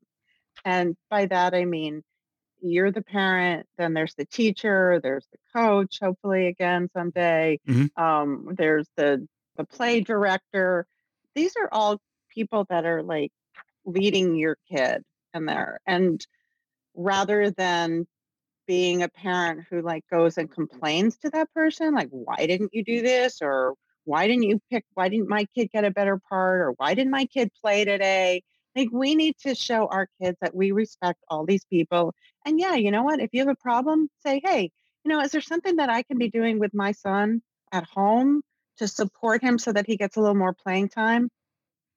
And 0.65 0.97
by 1.11 1.27
that, 1.27 1.55
I 1.55 1.65
mean, 1.65 2.03
you're 2.63 2.93
the 2.93 3.03
parent, 3.03 3.67
then 3.79 3.95
there's 3.95 4.15
the 4.15 4.27
teacher, 4.27 5.01
there's 5.03 5.27
the 5.33 5.39
coach, 5.55 5.99
hopefully 6.01 6.47
again 6.47 6.89
someday. 6.93 7.59
Mhm. 7.67 7.91
Um, 7.97 8.55
there's 8.57 8.89
the, 8.97 9.27
the 9.57 9.65
play 9.65 10.01
director. 10.01 10.87
These 11.35 11.57
are 11.57 11.69
all 11.73 12.01
people 12.29 12.67
that 12.71 12.85
are 12.87 13.03
like 13.03 13.33
leading 13.85 14.37
your 14.37 14.57
kid 14.71 15.03
in 15.35 15.47
there. 15.47 15.81
And 15.87 16.25
rather 16.95 17.51
than 17.51 18.07
being 18.67 19.03
a 19.03 19.09
parent 19.09 19.67
who 19.71 19.83
like 19.83 20.05
goes 20.11 20.39
and 20.39 20.51
complains 20.51 21.19
to 21.19 21.31
that 21.31 21.53
person, 21.55 21.95
like, 21.95 22.09
why 22.11 22.47
didn't 22.47 22.71
you 22.73 22.85
do 22.85 23.03
this? 23.03 23.41
Or 23.43 23.75
why 24.05 24.27
didn't 24.27 24.45
you 24.45 24.61
pick 24.71 24.85
why 24.95 25.09
didn't 25.09 25.29
my 25.29 25.47
kid 25.55 25.71
get 25.73 25.85
a 25.85 25.91
better 25.91 26.21
part 26.29 26.61
or 26.61 26.73
why 26.77 26.95
didn't 26.95 27.11
my 27.11 27.27
kid 27.27 27.51
play 27.61 27.85
today 27.85 28.43
like 28.77 28.89
we 28.93 29.15
need 29.15 29.37
to 29.39 29.55
show 29.55 29.87
our 29.89 30.09
kids 30.21 30.37
that 30.41 30.55
we 30.55 30.73
respect 30.73 31.19
all 31.29 31.45
these 31.45 31.65
people 31.65 32.15
and 32.47 32.61
yeah 32.61 32.75
you 32.75 32.91
know 32.91 33.03
what 33.03 33.21
if 33.21 33.31
you 33.33 33.41
have 33.41 33.49
a 33.49 33.57
problem 33.57 34.09
say 34.25 34.41
hey 34.45 34.71
you 35.05 35.09
know 35.09 35.21
is 35.21 35.33
there 35.33 35.41
something 35.41 35.77
that 35.77 35.89
i 35.91 36.03
can 36.03 36.19
be 36.19 36.29
doing 36.31 36.59
with 36.59 36.73
my 36.75 36.93
son 36.93 37.43
at 37.73 37.85
home 37.85 38.43
to 38.77 38.89
support 38.89 39.43
him 39.43 39.59
so 39.59 39.73
that 39.73 39.87
he 39.87 39.97
gets 39.97 40.17
a 40.17 40.21
little 40.21 40.35
more 40.37 40.55
playing 40.55 40.89
time 40.89 41.29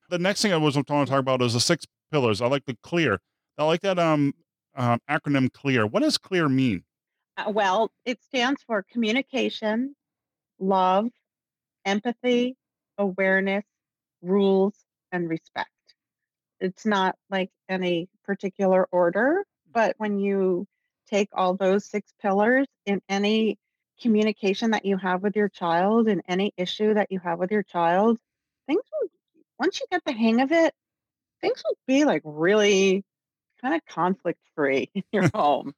The 0.10 0.20
next 0.20 0.42
thing 0.42 0.54
I 0.54 0.58
was 0.58 0.76
going 0.76 1.06
to 1.06 1.10
talk 1.10 1.20
about 1.20 1.42
is 1.42 1.54
the 1.54 1.60
six 1.60 1.86
pillars. 2.12 2.42
I 2.42 2.48
like 2.48 2.66
the 2.66 2.78
clear. 2.84 3.20
I 3.58 3.64
like 3.66 3.82
that 3.82 3.98
um, 4.00 4.34
um 4.76 5.00
acronym 5.10 5.52
clear. 5.52 5.88
What 5.88 6.04
does 6.04 6.18
clear 6.18 6.50
mean? 6.50 6.84
Uh, 7.38 7.52
well 7.52 7.92
it 8.06 8.22
stands 8.24 8.62
for 8.64 8.84
communication 8.92 9.96
love 10.60 11.10
empathy 11.86 12.56
awareness 12.98 13.66
rules 14.22 14.76
and 15.12 15.30
respect 15.30 15.70
it's 16.64 16.86
not 16.86 17.16
like 17.30 17.52
any 17.68 18.08
particular 18.24 18.88
order, 18.92 19.44
but 19.72 19.96
when 19.98 20.18
you 20.18 20.66
take 21.08 21.30
all 21.34 21.56
those 21.56 21.86
six 21.86 22.12
pillars 22.22 22.66
in 22.86 23.02
any 23.10 23.58
communication 24.02 24.72
that 24.72 24.86
you 24.86 24.98
have 24.98 25.22
with 25.22 25.36
your 25.36 25.50
child 25.50 26.08
and 26.08 26.22
any 26.28 26.54
issue 26.58 26.94
that 26.94 27.12
you 27.12 27.20
have 27.20 27.38
with 27.38 27.52
your 27.52 27.64
child, 27.64 28.18
things 28.66 28.82
will, 28.92 29.10
once 29.60 29.80
you 29.80 29.86
get 29.92 30.04
the 30.06 30.14
hang 30.14 30.42
of 30.42 30.52
it, 30.52 30.74
things 31.42 31.62
will 31.66 31.78
be 31.86 32.06
like 32.06 32.22
really 32.24 33.04
kind 33.62 33.76
of 33.76 33.86
conflict 33.86 34.40
free 34.56 34.90
in 34.96 35.04
your 35.12 35.30
home. 35.36 35.74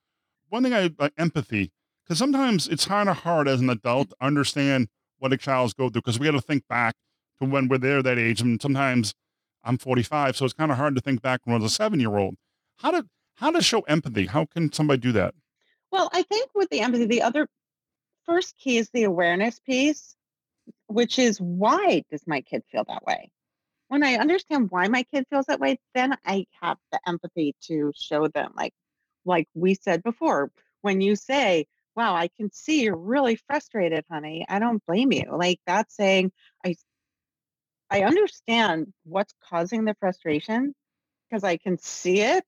One 0.49 0.63
thing 0.63 0.73
I 0.73 0.91
like 0.99 1.13
empathy 1.17 1.71
because 2.03 2.19
sometimes 2.19 2.67
it's 2.67 2.85
kind 2.85 3.09
of 3.09 3.17
hard 3.17 3.47
as 3.47 3.59
an 3.59 3.69
adult 3.71 4.11
to 4.11 4.15
understand 4.21 4.87
what 5.17 5.33
a 5.33 5.37
child's 5.37 5.73
go 5.73 5.89
through 5.89 6.01
because 6.01 6.19
we 6.19 6.25
got 6.25 6.33
to 6.33 6.41
think 6.41 6.67
back 6.67 6.93
to 7.39 7.45
when 7.45 7.67
we're 7.67 7.79
there 7.79 8.03
that 8.03 8.19
age 8.19 8.41
and 8.41 8.61
sometimes 8.61 9.15
I'm 9.65 9.77
45, 9.77 10.37
so 10.37 10.45
it's 10.45 10.53
kind 10.53 10.71
of 10.71 10.77
hard 10.77 10.95
to 10.95 11.01
think 11.01 11.21
back 11.21 11.41
when 11.43 11.55
I 11.55 11.59
was 11.59 11.71
a 11.71 11.75
seven 11.75 11.99
year 11.99 12.17
old. 12.17 12.35
How 12.77 12.91
to 12.91 13.05
how 13.35 13.51
to 13.51 13.61
show 13.61 13.81
empathy? 13.81 14.27
How 14.27 14.45
can 14.45 14.71
somebody 14.71 14.99
do 14.99 15.11
that? 15.13 15.33
Well, 15.91 16.09
I 16.13 16.23
think 16.23 16.49
with 16.55 16.69
the 16.69 16.81
empathy, 16.81 17.05
the 17.05 17.21
other 17.21 17.47
first 18.25 18.55
key 18.57 18.77
is 18.77 18.89
the 18.93 19.03
awareness 19.03 19.59
piece, 19.59 20.15
which 20.87 21.19
is 21.19 21.39
why 21.39 22.03
does 22.11 22.23
my 22.27 22.41
kid 22.41 22.63
feel 22.71 22.85
that 22.87 23.03
way? 23.05 23.31
When 23.87 24.03
I 24.03 24.15
understand 24.15 24.71
why 24.71 24.87
my 24.87 25.03
kid 25.03 25.25
feels 25.29 25.45
that 25.47 25.59
way, 25.59 25.79
then 25.93 26.15
I 26.25 26.45
have 26.61 26.77
the 26.91 26.99
empathy 27.07 27.55
to 27.67 27.91
show 27.95 28.27
them 28.27 28.53
like 28.55 28.73
like 29.25 29.47
we 29.55 29.73
said 29.75 30.03
before, 30.03 30.51
when 30.81 31.01
you 31.01 31.15
say, 31.15 31.65
"Wow, 31.95 32.15
I 32.15 32.29
can 32.29 32.51
see 32.51 32.83
you're 32.83 32.97
really 32.97 33.35
frustrated, 33.47 34.05
honey. 34.09 34.45
I 34.49 34.59
don't 34.59 34.85
blame 34.85 35.11
you." 35.11 35.23
Like 35.31 35.59
that's 35.65 35.95
saying 35.95 36.31
I 36.65 36.75
I 37.89 38.03
understand 38.03 38.93
what's 39.03 39.33
causing 39.47 39.85
the 39.85 39.95
frustration 39.99 40.73
because 41.29 41.43
I 41.43 41.57
can 41.57 41.77
see 41.77 42.21
it. 42.21 42.45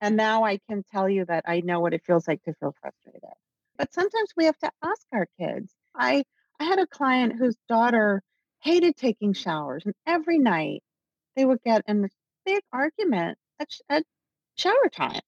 And 0.00 0.16
now 0.16 0.44
I 0.44 0.58
can 0.68 0.82
tell 0.90 1.08
you 1.08 1.24
that 1.26 1.44
I 1.46 1.60
know 1.60 1.80
what 1.80 1.94
it 1.94 2.02
feels 2.04 2.26
like 2.26 2.42
to 2.44 2.54
feel 2.54 2.74
frustrated. 2.80 3.22
But 3.78 3.92
sometimes 3.92 4.30
we 4.36 4.46
have 4.46 4.58
to 4.58 4.70
ask 4.82 5.02
our 5.12 5.28
kids. 5.38 5.72
I, 5.94 6.24
I 6.58 6.64
had 6.64 6.78
a 6.78 6.86
client 6.86 7.34
whose 7.38 7.56
daughter 7.68 8.22
hated 8.60 8.96
taking 8.96 9.32
showers, 9.32 9.82
and 9.84 9.94
every 10.06 10.38
night 10.38 10.82
they 11.36 11.44
would 11.44 11.62
get 11.64 11.82
in 11.86 12.02
this 12.02 12.12
big 12.44 12.62
argument 12.72 13.38
at, 13.60 13.68
at 13.88 14.04
shower 14.56 14.88
time. 14.90 15.20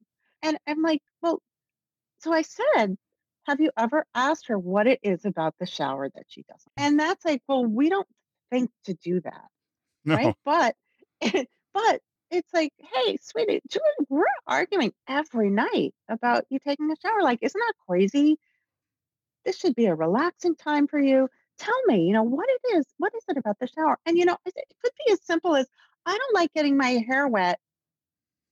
And 0.43 0.59
I'm 0.67 0.83
like, 0.83 1.03
well, 1.23 1.41
so 2.19 2.33
I 2.33 2.43
said, 2.43 2.97
have 3.47 3.61
you 3.61 3.71
ever 3.77 4.05
asked 4.15 4.49
her 4.49 4.59
what 4.59 4.87
it 4.87 5.01
is 5.03 5.25
about 5.25 5.55
the 5.59 5.67
shower 5.67 6.09
that 6.15 6.25
she 6.29 6.43
doesn't? 6.43 6.73
And 6.77 6.99
that's 6.99 7.25
like, 7.25 7.43
well, 7.47 7.65
we 7.65 7.89
don't 7.91 8.09
think 8.51 8.71
to 8.85 8.95
do 8.95 9.21
that, 9.21 9.49
No. 10.05 10.15
right? 10.17 10.35
But 10.45 10.77
but 11.75 12.01
it's 12.31 12.53
like, 12.53 12.73
hey, 12.79 13.17
sweetie, 13.21 13.61
Julie, 13.69 13.85
we're 14.09 14.25
arguing 14.47 14.93
every 15.09 15.51
night 15.51 15.95
about 16.09 16.45
you 16.51 16.59
taking 16.59 16.91
a 16.91 16.97
shower. 16.97 17.23
Like, 17.23 17.39
isn't 17.43 17.59
that 17.59 17.75
crazy? 17.87 18.39
This 19.45 19.59
should 19.59 19.75
be 19.75 19.87
a 19.87 19.95
relaxing 19.95 20.57
time 20.57 20.87
for 20.89 20.99
you. 20.99 21.29
Tell 21.59 21.75
me, 21.87 22.07
you 22.07 22.13
know, 22.13 22.23
what 22.23 22.49
it 22.49 22.77
is. 22.77 22.87
What 22.99 23.13
is 23.15 23.23
it 23.29 23.37
about 23.37 23.59
the 23.61 23.69
shower? 23.69 23.99
And 24.07 24.19
you 24.19 24.25
know, 24.25 24.37
it 24.45 24.55
it 24.57 24.77
could 24.83 24.93
be 25.07 25.13
as 25.13 25.23
simple 25.23 25.55
as 25.55 25.67
I 26.07 26.17
don't 26.17 26.35
like 26.35 26.53
getting 26.53 26.77
my 26.77 27.03
hair 27.07 27.29
wet. 27.29 27.59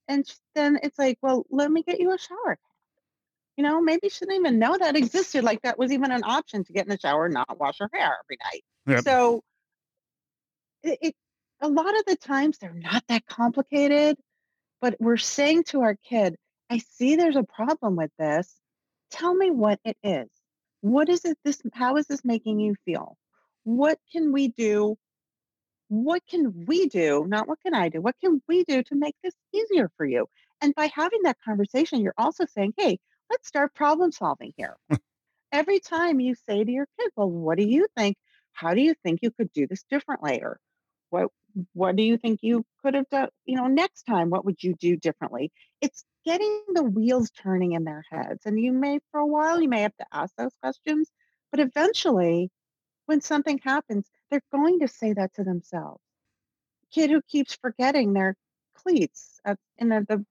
And 0.07 0.25
then 0.55 0.79
it's 0.83 0.99
like, 0.99 1.17
well, 1.21 1.45
let 1.49 1.71
me 1.71 1.83
get 1.83 1.99
you 1.99 2.11
a 2.13 2.17
shower. 2.17 2.57
You 3.57 3.63
know, 3.63 3.81
maybe 3.81 4.09
she 4.09 4.19
didn't 4.25 4.35
even 4.35 4.59
know 4.59 4.77
that 4.77 4.95
existed. 4.95 5.43
Like 5.43 5.61
that 5.63 5.77
was 5.77 5.91
even 5.91 6.11
an 6.11 6.23
option 6.23 6.63
to 6.63 6.73
get 6.73 6.85
in 6.85 6.89
the 6.89 6.99
shower 6.99 7.25
and 7.25 7.33
not 7.33 7.59
wash 7.59 7.79
her 7.79 7.89
hair 7.93 8.17
every 8.23 8.37
night. 8.43 8.63
Yep. 8.87 9.03
So 9.03 9.43
it, 10.83 10.99
it 11.01 11.15
a 11.61 11.67
lot 11.67 11.97
of 11.97 12.05
the 12.05 12.15
times 12.15 12.57
they're 12.57 12.73
not 12.73 13.03
that 13.07 13.25
complicated, 13.25 14.17
but 14.81 14.95
we're 14.99 15.17
saying 15.17 15.63
to 15.65 15.81
our 15.81 15.95
kid, 15.95 16.35
I 16.69 16.79
see 16.79 17.15
there's 17.15 17.35
a 17.35 17.43
problem 17.43 17.95
with 17.95 18.11
this. 18.19 18.53
Tell 19.11 19.33
me 19.33 19.51
what 19.51 19.79
it 19.85 19.97
is. 20.03 20.27
What 20.81 21.07
is 21.07 21.23
it 21.23 21.37
this 21.45 21.61
how 21.73 21.95
is 21.95 22.07
this 22.07 22.25
making 22.25 22.59
you 22.59 22.75
feel? 22.83 23.17
What 23.63 23.97
can 24.11 24.33
we 24.33 24.49
do? 24.49 24.97
What 25.87 26.21
can 26.29 26.65
we 26.65 26.87
do? 26.87 27.25
Not 27.27 27.47
what 27.47 27.59
can 27.61 27.73
I 27.73 27.89
do? 27.89 28.01
What 28.01 28.15
can 28.21 28.41
we 28.47 28.63
do 28.65 28.83
to 28.83 28.95
make 28.95 29.15
this 29.23 29.35
easier 29.53 29.89
for 29.95 30.05
you? 30.05 30.27
And 30.61 30.75
by 30.75 30.91
having 30.93 31.21
that 31.23 31.37
conversation, 31.45 32.01
you're 32.01 32.13
also 32.17 32.45
saying, 32.45 32.73
hey, 32.77 32.99
let's 33.29 33.47
start 33.47 33.73
problem 33.73 34.11
solving 34.11 34.53
here. 34.57 34.75
Every 35.51 35.79
time 35.79 36.19
you 36.19 36.35
say 36.47 36.63
to 36.63 36.71
your 36.71 36.87
kid, 36.99 37.11
well, 37.15 37.29
what 37.29 37.57
do 37.57 37.63
you 37.63 37.87
think? 37.95 38.17
How 38.53 38.73
do 38.73 38.81
you 38.81 38.95
think 39.03 39.19
you 39.21 39.31
could 39.31 39.51
do 39.53 39.67
this 39.67 39.83
differently? 39.89 40.41
Or 40.41 40.59
what 41.13 41.29
what 41.73 41.95
do 41.95 42.01
you 42.01 42.17
think 42.17 42.39
you 42.41 42.65
could 42.81 42.95
have 42.95 43.07
done 43.09 43.29
you 43.45 43.55
know 43.55 43.67
next 43.67 44.03
time 44.03 44.29
what 44.31 44.43
would 44.43 44.61
you 44.61 44.73
do 44.73 44.97
differently? 44.97 45.51
It's 45.79 46.03
getting 46.25 46.63
the 46.73 46.83
wheels 46.83 47.29
turning 47.29 47.73
in 47.73 47.83
their 47.83 48.03
heads 48.09 48.45
and 48.45 48.59
you 48.59 48.73
may 48.73 48.99
for 49.11 49.19
a 49.19 49.27
while 49.27 49.61
you 49.61 49.69
may 49.69 49.81
have 49.81 49.95
to 49.97 50.05
ask 50.11 50.33
those 50.35 50.53
questions 50.61 51.11
but 51.51 51.59
eventually 51.59 52.49
when 53.05 53.21
something 53.21 53.59
happens 53.63 54.09
they're 54.29 54.41
going 54.51 54.79
to 54.79 54.87
say 54.87 55.13
that 55.13 55.33
to 55.35 55.43
themselves. 55.43 56.01
Kid 56.91 57.11
who 57.11 57.21
keeps 57.21 57.55
forgetting 57.55 58.13
their 58.13 58.35
cleats 58.75 59.39
at, 59.45 59.59
in 59.77 59.89
the, 59.89 60.05
the 60.09 60.25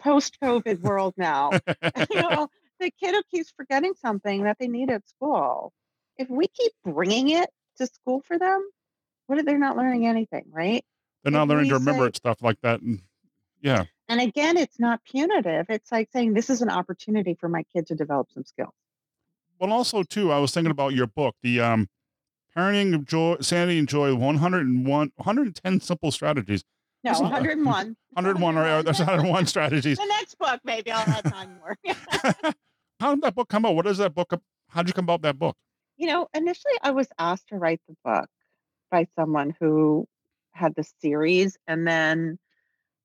post-covid 0.00 0.80
world 0.80 1.14
now 1.16 1.50
you 2.10 2.20
know 2.20 2.48
the 2.80 2.90
kid 2.90 3.14
who 3.14 3.22
keeps 3.30 3.52
forgetting 3.56 3.94
something 4.00 4.42
that 4.42 4.56
they 4.58 4.66
need 4.66 4.90
at 4.90 5.08
school. 5.08 5.72
If 6.18 6.28
we 6.28 6.48
keep 6.48 6.72
bringing 6.84 7.28
it 7.28 7.48
to 7.78 7.86
school 7.86 8.20
for 8.20 8.38
them 8.38 8.68
what 9.26 9.38
if 9.38 9.46
they're 9.46 9.58
not 9.58 9.76
learning 9.76 10.06
anything 10.06 10.44
right 10.50 10.84
They're 11.22 11.32
not 11.32 11.44
If 11.44 11.48
learning 11.50 11.68
to 11.70 11.74
remember 11.74 12.06
say- 12.06 12.12
stuff 12.16 12.42
like 12.42 12.60
that. 12.62 12.80
And 12.80 13.02
yeah, 13.60 13.84
and 14.08 14.20
again 14.20 14.56
it's 14.56 14.78
not 14.78 15.00
punitive 15.04 15.66
it's 15.68 15.90
like 15.90 16.08
saying 16.12 16.34
this 16.34 16.50
is 16.50 16.60
an 16.62 16.70
opportunity 16.70 17.34
for 17.38 17.48
my 17.48 17.62
kid 17.72 17.86
to 17.86 17.94
develop 17.94 18.30
some 18.30 18.44
skills 18.44 18.74
well, 19.60 19.72
also 19.72 20.02
too, 20.02 20.32
I 20.32 20.38
was 20.40 20.50
thinking 20.52 20.72
about 20.72 20.94
your 20.94 21.06
book, 21.06 21.36
the 21.42 21.60
um, 21.60 21.88
parenting 22.56 22.92
of 22.92 23.04
joy, 23.06 23.36
sanity 23.40 23.78
and 23.78 23.88
joy, 23.88 24.12
101, 24.14 25.12
110 25.14 25.80
simple 25.80 26.10
strategies, 26.10 26.64
no 27.04 27.12
Listen, 27.12 27.26
uh, 27.26 27.30
101 27.30 27.96
101 28.14 28.58
or, 28.58 28.78
or 28.78 28.82
there's 28.82 28.98
101 28.98 29.46
strategies. 29.54 29.96
the 29.96 30.04
next 30.06 30.36
book 30.38 30.60
maybe 30.64 30.90
i'll 30.90 31.04
have 31.04 31.22
time 31.32 31.56
more 31.60 31.76
How 33.00 33.14
did 33.14 33.22
that 33.22 33.34
book 33.34 33.48
come 33.48 33.64
out? 33.66 33.74
What 33.74 33.86
is 33.86 33.98
that 33.98 34.14
book? 34.14 34.32
How 34.68 34.82
did 34.82 34.88
you 34.88 34.94
come 34.94 35.04
about 35.04 35.22
that 35.22 35.38
book? 35.38 35.56
You 35.96 36.06
know, 36.08 36.28
initially 36.34 36.74
I 36.82 36.90
was 36.92 37.08
asked 37.18 37.48
to 37.48 37.56
write 37.56 37.80
the 37.88 37.94
book 38.04 38.28
by 38.90 39.06
someone 39.16 39.54
who 39.58 40.06
had 40.52 40.74
the 40.74 40.84
series, 41.00 41.56
and 41.66 41.86
then 41.86 42.38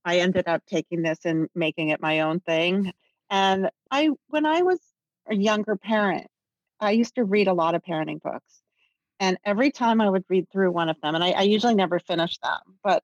I 0.06 0.20
ended 0.20 0.48
up 0.48 0.63
taking 0.65 1.02
this 1.02 1.20
and 1.26 1.50
making 1.56 1.89
it 1.89 2.02
my 2.02 2.22
own 2.22 2.39
thing. 2.39 2.94
And 3.30 3.70
I, 3.92 4.10
when 4.28 4.46
I 4.46 4.62
was 4.62 4.80
a 5.28 5.36
younger 5.36 5.76
parent, 5.76 6.28
I 6.80 6.92
used 6.92 7.15
to 7.15 7.24
read 7.24 7.48
a 7.48 7.54
lot 7.54 7.76
of 7.76 7.84
parenting 7.84 8.22
books. 8.22 8.62
And 9.20 9.38
every 9.44 9.72
time 9.72 10.00
I 10.00 10.10
would 10.10 10.24
read 10.30 10.50
through 10.50 10.72
one 10.72 10.89
of 10.89 11.00
them, 11.02 11.15
and 11.15 11.24
I, 11.24 11.32
I 11.32 11.42
usually 11.42 11.76
never 11.76 12.00
finished 12.00 12.42
them, 12.42 12.78
but 12.84 13.04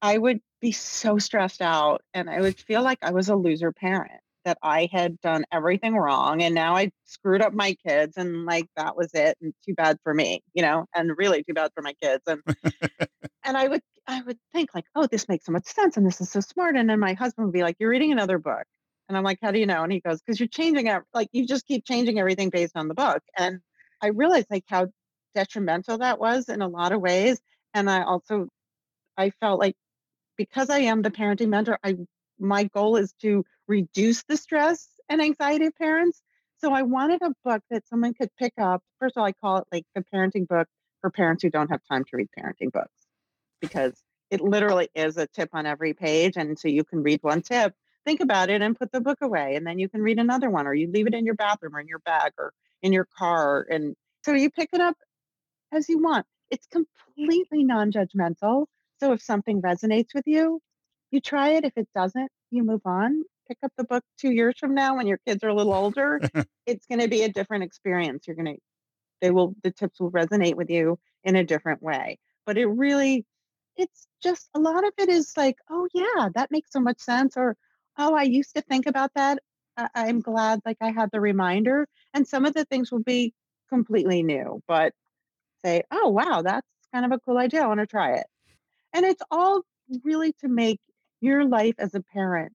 I 0.00 0.16
would 0.16 0.40
be 0.60 0.72
so 0.72 1.18
stressed 1.18 1.60
out 1.60 2.02
and 2.14 2.30
I 2.30 2.40
would 2.40 2.58
feel 2.58 2.82
like 2.82 2.98
I 3.02 3.10
was 3.10 3.28
a 3.28 3.36
loser 3.36 3.72
parent 3.72 4.20
that 4.44 4.58
I 4.62 4.88
had 4.90 5.20
done 5.20 5.44
everything 5.52 5.94
wrong 5.94 6.42
and 6.42 6.54
now 6.54 6.76
I 6.76 6.90
screwed 7.04 7.42
up 7.42 7.52
my 7.52 7.76
kids 7.86 8.16
and 8.16 8.44
like 8.44 8.66
that 8.76 8.96
was 8.96 9.10
it 9.14 9.36
and 9.40 9.52
too 9.64 9.74
bad 9.74 9.98
for 10.02 10.14
me, 10.14 10.42
you 10.54 10.62
know, 10.62 10.86
and 10.94 11.16
really 11.16 11.42
too 11.42 11.54
bad 11.54 11.70
for 11.74 11.82
my 11.82 11.94
kids 12.02 12.22
and 12.26 12.40
and 13.44 13.56
I 13.56 13.68
would 13.68 13.82
I 14.06 14.22
would 14.22 14.38
think 14.52 14.70
like, 14.74 14.86
oh, 14.94 15.06
this 15.06 15.28
makes 15.28 15.44
so 15.44 15.52
much 15.52 15.66
sense 15.66 15.96
and 15.96 16.06
this 16.06 16.20
is 16.20 16.30
so 16.30 16.40
smart 16.40 16.76
and 16.76 16.88
then 16.88 17.00
my 17.00 17.14
husband 17.14 17.46
would 17.46 17.52
be 17.52 17.62
like, 17.62 17.76
you're 17.78 17.90
reading 17.90 18.12
another 18.12 18.38
book. 18.38 18.64
And 19.08 19.16
I'm 19.16 19.24
like, 19.24 19.38
how 19.42 19.50
do 19.50 19.58
you 19.58 19.66
know? 19.66 19.82
And 19.82 19.92
he 19.92 20.00
goes, 20.00 20.20
because 20.20 20.38
you're 20.38 20.48
changing 20.48 20.86
it. 20.86 21.02
Like 21.14 21.28
you 21.32 21.46
just 21.46 21.66
keep 21.66 21.84
changing 21.84 22.18
everything 22.18 22.50
based 22.50 22.76
on 22.76 22.88
the 22.88 22.94
book. 22.94 23.22
And 23.36 23.60
I 24.02 24.08
realized 24.08 24.48
like 24.50 24.64
how 24.66 24.88
detrimental 25.34 25.98
that 25.98 26.18
was 26.18 26.48
in 26.48 26.62
a 26.62 26.68
lot 26.68 26.92
of 26.92 27.00
ways. 27.00 27.40
And 27.74 27.90
I 27.90 28.02
also, 28.02 28.48
I 29.16 29.30
felt 29.30 29.60
like 29.60 29.74
because 30.36 30.70
I 30.70 30.80
am 30.80 31.02
the 31.02 31.10
parenting 31.10 31.48
mentor, 31.48 31.78
I 31.82 31.96
my 32.38 32.64
goal 32.64 32.96
is 32.96 33.12
to 33.22 33.44
reduce 33.68 34.24
the 34.24 34.36
stress 34.36 34.88
and 35.08 35.20
anxiety 35.20 35.66
of 35.66 35.76
parents. 35.76 36.22
So 36.58 36.72
I 36.72 36.82
wanted 36.82 37.22
a 37.22 37.32
book 37.44 37.62
that 37.70 37.86
someone 37.86 38.14
could 38.14 38.30
pick 38.36 38.54
up. 38.58 38.82
First 38.98 39.16
of 39.16 39.20
all, 39.20 39.26
I 39.26 39.32
call 39.32 39.58
it 39.58 39.64
like 39.70 39.84
the 39.94 40.04
parenting 40.12 40.48
book 40.48 40.66
for 41.00 41.10
parents 41.10 41.42
who 41.42 41.50
don't 41.50 41.70
have 41.70 41.80
time 41.88 42.04
to 42.04 42.16
read 42.16 42.28
parenting 42.36 42.72
books 42.72 42.90
because 43.60 44.02
it 44.30 44.40
literally 44.40 44.88
is 44.94 45.16
a 45.16 45.26
tip 45.26 45.50
on 45.52 45.66
every 45.66 45.94
page. 45.94 46.36
And 46.36 46.58
so 46.58 46.68
you 46.68 46.84
can 46.84 47.02
read 47.02 47.20
one 47.22 47.42
tip, 47.42 47.74
think 48.04 48.20
about 48.20 48.50
it, 48.50 48.60
and 48.60 48.78
put 48.78 48.90
the 48.90 49.00
book 49.00 49.18
away. 49.22 49.54
And 49.54 49.66
then 49.66 49.78
you 49.78 49.88
can 49.88 50.02
read 50.02 50.18
another 50.18 50.50
one, 50.50 50.66
or 50.66 50.74
you 50.74 50.90
leave 50.90 51.06
it 51.06 51.14
in 51.14 51.24
your 51.24 51.34
bathroom 51.34 51.76
or 51.76 51.80
in 51.80 51.88
your 51.88 52.00
bag 52.00 52.32
or 52.38 52.52
in 52.82 52.92
your 52.92 53.06
car. 53.16 53.66
And 53.70 53.94
so 54.24 54.32
you 54.32 54.50
pick 54.50 54.70
it 54.72 54.80
up 54.80 54.96
as 55.72 55.88
you 55.88 56.02
want. 56.02 56.26
It's 56.50 56.66
completely 56.66 57.64
non 57.64 57.92
judgmental. 57.92 58.66
So 59.00 59.12
if 59.12 59.22
something 59.22 59.62
resonates 59.62 60.14
with 60.14 60.26
you, 60.26 60.60
you 61.10 61.20
try 61.20 61.50
it. 61.50 61.64
If 61.64 61.72
it 61.76 61.88
doesn't, 61.94 62.30
you 62.50 62.64
move 62.64 62.82
on. 62.84 63.24
Pick 63.48 63.58
up 63.62 63.72
the 63.76 63.84
book 63.84 64.04
two 64.18 64.30
years 64.30 64.56
from 64.58 64.74
now 64.74 64.96
when 64.96 65.06
your 65.06 65.18
kids 65.26 65.42
are 65.42 65.48
a 65.48 65.54
little 65.54 65.74
older. 65.74 66.20
it's 66.66 66.86
going 66.86 67.00
to 67.00 67.08
be 67.08 67.22
a 67.22 67.32
different 67.32 67.64
experience. 67.64 68.26
You're 68.26 68.36
going 68.36 68.54
to, 68.54 68.60
they 69.20 69.30
will, 69.30 69.54
the 69.62 69.70
tips 69.70 70.00
will 70.00 70.10
resonate 70.10 70.54
with 70.54 70.70
you 70.70 70.98
in 71.24 71.34
a 71.36 71.44
different 71.44 71.82
way. 71.82 72.18
But 72.44 72.58
it 72.58 72.66
really, 72.66 73.24
it's 73.76 74.06
just 74.22 74.50
a 74.54 74.60
lot 74.60 74.84
of 74.84 74.92
it 74.98 75.08
is 75.08 75.32
like, 75.36 75.56
oh, 75.70 75.88
yeah, 75.94 76.28
that 76.34 76.50
makes 76.50 76.72
so 76.72 76.80
much 76.80 77.00
sense. 77.00 77.36
Or, 77.36 77.56
oh, 77.96 78.14
I 78.14 78.22
used 78.24 78.54
to 78.54 78.62
think 78.62 78.86
about 78.86 79.12
that. 79.14 79.38
I- 79.76 79.88
I'm 79.94 80.20
glad 80.20 80.60
like 80.66 80.78
I 80.80 80.90
had 80.90 81.10
the 81.10 81.20
reminder. 81.20 81.88
And 82.12 82.26
some 82.28 82.44
of 82.44 82.54
the 82.54 82.64
things 82.66 82.92
will 82.92 83.02
be 83.02 83.32
completely 83.68 84.22
new, 84.22 84.62
but 84.68 84.92
say, 85.64 85.82
oh, 85.90 86.08
wow, 86.08 86.42
that's 86.42 86.66
kind 86.92 87.04
of 87.04 87.12
a 87.12 87.18
cool 87.20 87.38
idea. 87.38 87.62
I 87.62 87.66
want 87.66 87.80
to 87.80 87.86
try 87.86 88.14
it. 88.14 88.26
And 88.92 89.06
it's 89.06 89.22
all 89.30 89.62
really 90.04 90.32
to 90.40 90.48
make 90.48 90.80
your 91.20 91.44
life 91.44 91.74
as 91.78 91.94
a 91.94 92.02
parent 92.02 92.52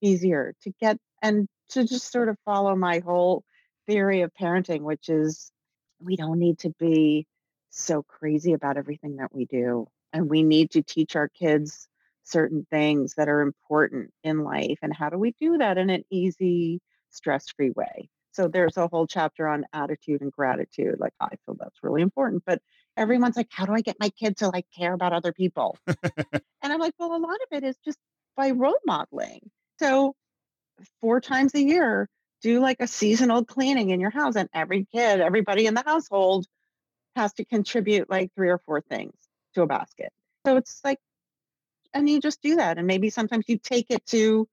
easier 0.00 0.54
to 0.62 0.72
get 0.80 0.98
and 1.22 1.48
to 1.70 1.84
just 1.84 2.12
sort 2.12 2.28
of 2.28 2.36
follow 2.44 2.76
my 2.76 3.00
whole 3.00 3.44
theory 3.86 4.22
of 4.22 4.32
parenting, 4.40 4.82
which 4.82 5.08
is 5.08 5.50
we 6.00 6.16
don't 6.16 6.38
need 6.38 6.58
to 6.60 6.70
be 6.78 7.26
so 7.70 8.02
crazy 8.02 8.52
about 8.52 8.76
everything 8.76 9.16
that 9.16 9.34
we 9.34 9.44
do. 9.44 9.86
And 10.12 10.30
we 10.30 10.42
need 10.42 10.70
to 10.72 10.82
teach 10.82 11.16
our 11.16 11.28
kids 11.28 11.88
certain 12.22 12.66
things 12.70 13.14
that 13.14 13.28
are 13.28 13.40
important 13.40 14.10
in 14.24 14.44
life. 14.44 14.78
And 14.82 14.94
how 14.94 15.08
do 15.08 15.18
we 15.18 15.32
do 15.32 15.58
that 15.58 15.78
in 15.78 15.90
an 15.90 16.04
easy, 16.10 16.80
stress 17.10 17.46
free 17.50 17.70
way? 17.70 18.08
So 18.32 18.48
there's 18.48 18.76
a 18.76 18.88
whole 18.88 19.06
chapter 19.06 19.48
on 19.48 19.64
attitude 19.72 20.20
and 20.20 20.30
gratitude. 20.30 20.96
Like 20.98 21.14
I 21.20 21.30
feel 21.44 21.56
that's 21.58 21.82
really 21.82 22.02
important. 22.02 22.42
But 22.44 22.60
everyone's 22.96 23.36
like, 23.36 23.48
how 23.50 23.64
do 23.64 23.72
I 23.72 23.80
get 23.80 23.96
my 23.98 24.10
kids 24.10 24.40
to 24.40 24.48
like 24.48 24.66
care 24.76 24.92
about 24.92 25.12
other 25.12 25.32
people? 25.32 25.78
and 25.86 26.42
I'm 26.62 26.80
like, 26.80 26.94
well, 26.98 27.14
a 27.14 27.18
lot 27.18 27.36
of 27.50 27.56
it 27.56 27.64
is 27.64 27.76
just 27.84 27.98
by 28.36 28.50
role 28.50 28.78
modeling. 28.84 29.40
So 29.78 30.14
four 31.00 31.20
times 31.20 31.54
a 31.54 31.62
year, 31.62 32.08
do 32.42 32.60
like 32.60 32.78
a 32.80 32.86
seasonal 32.86 33.44
cleaning 33.44 33.90
in 33.90 34.00
your 34.00 34.10
house, 34.10 34.36
and 34.36 34.48
every 34.52 34.86
kid, 34.92 35.20
everybody 35.20 35.66
in 35.66 35.74
the 35.74 35.82
household 35.84 36.46
has 37.14 37.32
to 37.34 37.44
contribute 37.44 38.10
like 38.10 38.32
three 38.34 38.50
or 38.50 38.58
four 38.58 38.80
things 38.80 39.14
to 39.54 39.62
a 39.62 39.66
basket. 39.66 40.12
So 40.44 40.56
it's 40.56 40.80
like, 40.84 40.98
and 41.94 42.08
you 42.08 42.20
just 42.20 42.42
do 42.42 42.56
that. 42.56 42.78
And 42.78 42.86
maybe 42.86 43.10
sometimes 43.10 43.46
you 43.48 43.58
take 43.58 43.86
it 43.90 44.04
to 44.06 44.46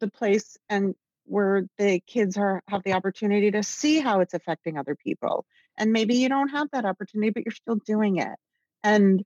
the 0.00 0.08
place 0.08 0.56
and 0.68 0.94
where 1.24 1.66
the 1.78 2.00
kids 2.00 2.36
are 2.36 2.62
have 2.66 2.82
the 2.82 2.92
opportunity 2.92 3.52
to 3.52 3.62
see 3.62 4.00
how 4.00 4.20
it's 4.20 4.34
affecting 4.34 4.76
other 4.76 4.96
people 4.96 5.44
and 5.78 5.92
maybe 5.92 6.16
you 6.16 6.28
don't 6.28 6.48
have 6.48 6.68
that 6.72 6.84
opportunity 6.84 7.30
but 7.30 7.44
you're 7.44 7.52
still 7.52 7.76
doing 7.76 8.16
it 8.16 8.36
and 8.82 9.22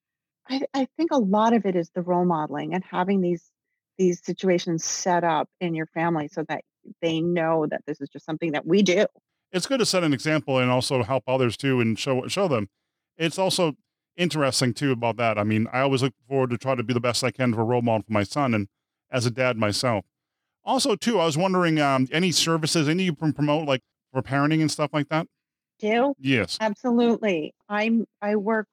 I, 0.46 0.60
I 0.74 0.88
think 0.98 1.12
a 1.12 1.18
lot 1.18 1.54
of 1.54 1.64
it 1.64 1.76
is 1.76 1.88
the 1.94 2.02
role 2.02 2.26
modeling 2.26 2.74
and 2.74 2.84
having 2.84 3.22
these 3.22 3.50
these 3.98 4.24
situations 4.24 4.84
set 4.84 5.24
up 5.24 5.48
in 5.60 5.74
your 5.74 5.86
family 5.86 6.28
so 6.28 6.44
that 6.48 6.62
they 7.00 7.20
know 7.20 7.66
that 7.70 7.82
this 7.86 8.00
is 8.00 8.08
just 8.08 8.24
something 8.24 8.52
that 8.52 8.66
we 8.66 8.82
do. 8.82 9.06
It's 9.52 9.66
good 9.66 9.78
to 9.78 9.86
set 9.86 10.02
an 10.04 10.12
example 10.12 10.58
and 10.58 10.70
also 10.70 11.02
help 11.02 11.24
others 11.26 11.56
too 11.56 11.80
and 11.80 11.98
show 11.98 12.26
show 12.28 12.48
them. 12.48 12.68
It's 13.16 13.38
also 13.38 13.74
interesting 14.16 14.74
too 14.74 14.92
about 14.92 15.16
that. 15.16 15.38
I 15.38 15.44
mean 15.44 15.66
i 15.72 15.80
always 15.80 16.02
look 16.02 16.14
forward 16.28 16.50
to 16.50 16.58
try 16.58 16.74
to 16.74 16.82
be 16.82 16.94
the 16.94 17.00
best 17.00 17.24
i 17.24 17.30
can 17.30 17.52
for 17.52 17.62
a 17.62 17.64
role 17.64 17.82
model 17.82 18.04
for 18.06 18.12
my 18.12 18.22
son 18.22 18.54
and 18.54 18.68
as 19.10 19.26
a 19.26 19.30
dad 19.30 19.56
myself. 19.56 20.04
Also, 20.66 20.96
too, 20.96 21.20
I 21.20 21.26
was 21.26 21.36
wondering, 21.36 21.78
um, 21.78 22.08
any 22.10 22.32
services, 22.32 22.88
any 22.88 23.02
you 23.02 23.14
can 23.14 23.34
promote 23.34 23.68
like 23.68 23.82
for 24.14 24.22
parenting 24.22 24.62
and 24.62 24.70
stuff 24.70 24.90
like 24.94 25.10
that? 25.10 25.26
do? 25.78 26.14
Yes. 26.18 26.58
absolutely. 26.60 27.54
I'm 27.68 28.06
i 28.22 28.36
work 28.36 28.66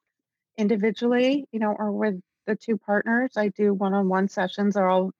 individually 0.57 1.45
you 1.51 1.59
know 1.59 1.75
or 1.77 1.91
with 1.91 2.19
the 2.47 2.55
two 2.55 2.77
partners 2.77 3.31
i 3.37 3.49
do 3.49 3.73
one-on-one 3.73 4.27
sessions 4.27 4.75
are 4.75 4.89
all 4.89 5.11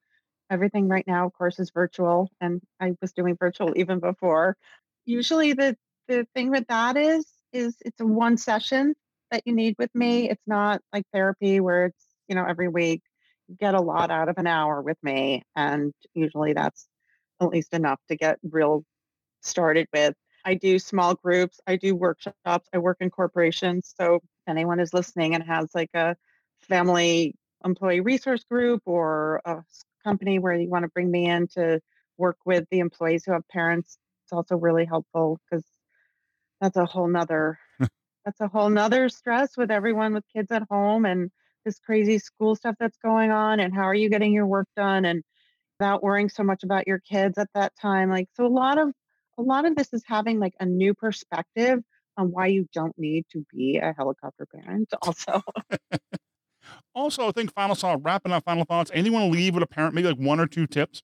everything 0.50 0.86
right 0.86 1.06
now 1.06 1.26
of 1.26 1.32
course 1.32 1.58
is 1.58 1.70
virtual 1.70 2.30
and 2.40 2.60
i 2.80 2.92
was 3.00 3.12
doing 3.12 3.36
virtual 3.36 3.72
even 3.76 3.98
before. 3.98 4.56
Usually 5.04 5.52
the 5.54 5.76
the 6.08 6.26
thing 6.34 6.50
with 6.50 6.66
that 6.68 6.96
is 6.96 7.26
is 7.52 7.76
it's 7.84 8.00
a 8.00 8.06
one 8.06 8.36
session 8.36 8.94
that 9.30 9.42
you 9.46 9.54
need 9.54 9.76
with 9.78 9.94
me. 9.94 10.24
Mm-hmm. 10.24 10.32
It's 10.32 10.46
not 10.46 10.82
like 10.92 11.04
therapy 11.12 11.60
where 11.60 11.86
it's 11.86 12.04
you 12.28 12.34
know 12.34 12.44
every 12.44 12.68
week 12.68 13.02
you 13.48 13.56
get 13.58 13.74
a 13.74 13.80
lot 13.80 14.10
out 14.10 14.28
of 14.28 14.38
an 14.38 14.46
hour 14.46 14.80
with 14.80 14.98
me 15.02 15.42
and 15.56 15.92
usually 16.14 16.52
that's 16.52 16.86
at 17.40 17.48
least 17.48 17.72
enough 17.74 18.00
to 18.08 18.16
get 18.16 18.38
real 18.42 18.84
started 19.42 19.88
with. 19.92 20.14
I 20.44 20.54
do 20.54 20.78
small 20.78 21.14
groups 21.14 21.60
i 21.66 21.76
do 21.76 21.94
workshops 21.94 22.68
i 22.74 22.78
work 22.78 22.96
in 23.00 23.10
corporations 23.10 23.94
so 23.96 24.16
if 24.16 24.22
anyone 24.48 24.80
is 24.80 24.92
listening 24.92 25.36
and 25.36 25.44
has 25.44 25.68
like 25.72 25.90
a 25.94 26.16
family 26.66 27.34
employee 27.64 28.00
resource 28.00 28.44
group 28.44 28.82
or 28.86 29.40
a 29.44 29.62
company 30.04 30.38
where 30.38 30.54
you 30.54 30.68
want 30.68 30.84
to 30.84 30.90
bring 30.90 31.10
me 31.10 31.28
in 31.28 31.46
to 31.46 31.80
work 32.18 32.36
with 32.44 32.64
the 32.70 32.80
employees 32.80 33.24
who 33.24 33.32
have 33.32 33.46
parents 33.48 33.98
it's 34.24 34.32
also 34.32 34.56
really 34.56 34.84
helpful 34.84 35.38
because 35.50 35.64
that's 36.60 36.76
a 36.76 36.84
whole 36.84 37.08
nother 37.08 37.58
that's 38.24 38.40
a 38.40 38.48
whole 38.48 38.70
nother 38.70 39.08
stress 39.08 39.56
with 39.56 39.70
everyone 39.70 40.14
with 40.14 40.24
kids 40.34 40.50
at 40.50 40.62
home 40.70 41.04
and 41.04 41.30
this 41.64 41.78
crazy 41.78 42.18
school 42.18 42.54
stuff 42.56 42.74
that's 42.78 42.98
going 43.04 43.30
on 43.30 43.60
and 43.60 43.74
how 43.74 43.82
are 43.82 43.94
you 43.94 44.10
getting 44.10 44.32
your 44.32 44.46
work 44.46 44.66
done 44.76 45.04
and 45.04 45.22
without 45.78 46.02
worrying 46.02 46.28
so 46.28 46.42
much 46.42 46.62
about 46.62 46.86
your 46.86 46.98
kids 46.98 47.38
at 47.38 47.48
that 47.54 47.72
time 47.80 48.10
like 48.10 48.28
so 48.34 48.46
a 48.46 48.48
lot 48.48 48.78
of 48.78 48.88
a 49.38 49.42
lot 49.42 49.64
of 49.64 49.74
this 49.76 49.92
is 49.92 50.02
having 50.06 50.38
like 50.38 50.54
a 50.60 50.66
new 50.66 50.94
perspective 50.94 51.80
on 52.16 52.30
why 52.30 52.46
you 52.46 52.68
don't 52.72 52.96
need 52.98 53.24
to 53.32 53.44
be 53.52 53.78
a 53.78 53.94
helicopter 53.96 54.46
parent 54.46 54.88
also 55.02 55.40
Also, 56.94 57.28
I 57.28 57.32
think 57.32 57.52
final 57.52 57.74
thought, 57.74 58.02
wrapping 58.02 58.32
up 58.32 58.44
final 58.44 58.64
thoughts. 58.64 58.90
You 58.94 59.12
want 59.12 59.32
to 59.32 59.38
leave 59.38 59.54
with 59.54 59.62
a 59.62 59.66
parent? 59.66 59.94
Maybe 59.94 60.08
like 60.08 60.18
one 60.18 60.40
or 60.40 60.46
two 60.46 60.66
tips. 60.66 61.02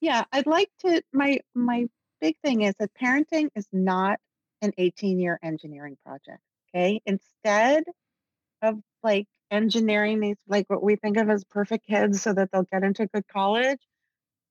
yeah 0.00 0.24
i'd 0.32 0.46
like 0.46 0.70
to 0.80 1.02
my 1.12 1.38
my 1.54 1.86
big 2.20 2.36
thing 2.42 2.62
is 2.62 2.74
that 2.78 2.90
parenting 3.00 3.48
is 3.54 3.66
not 3.72 4.18
an 4.62 4.72
18 4.78 5.18
year 5.18 5.38
engineering 5.42 5.96
project 6.04 6.40
okay 6.74 7.00
instead 7.06 7.84
of 8.62 8.80
like 9.02 9.26
engineering 9.50 10.20
these 10.20 10.36
like 10.48 10.68
what 10.68 10.82
we 10.82 10.96
think 10.96 11.16
of 11.16 11.30
as 11.30 11.44
perfect 11.44 11.86
kids 11.86 12.20
so 12.22 12.32
that 12.32 12.50
they'll 12.52 12.64
get 12.64 12.82
into 12.82 13.06
good 13.06 13.26
college 13.28 13.80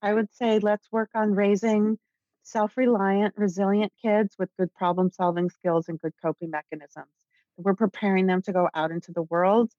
i 0.01 0.13
would 0.13 0.33
say 0.33 0.59
let's 0.59 0.87
work 0.91 1.09
on 1.15 1.33
raising 1.33 1.97
self-reliant 2.43 3.33
resilient 3.37 3.91
kids 4.01 4.35
with 4.39 4.49
good 4.57 4.73
problem 4.73 5.09
solving 5.11 5.49
skills 5.49 5.89
and 5.89 5.99
good 5.99 6.13
coping 6.21 6.49
mechanisms 6.51 7.09
we're 7.57 7.73
preparing 7.75 8.25
them 8.27 8.41
to 8.41 8.53
go 8.53 8.69
out 8.73 8.91
into 8.91 9.11
the 9.11 9.23
world 9.23 9.71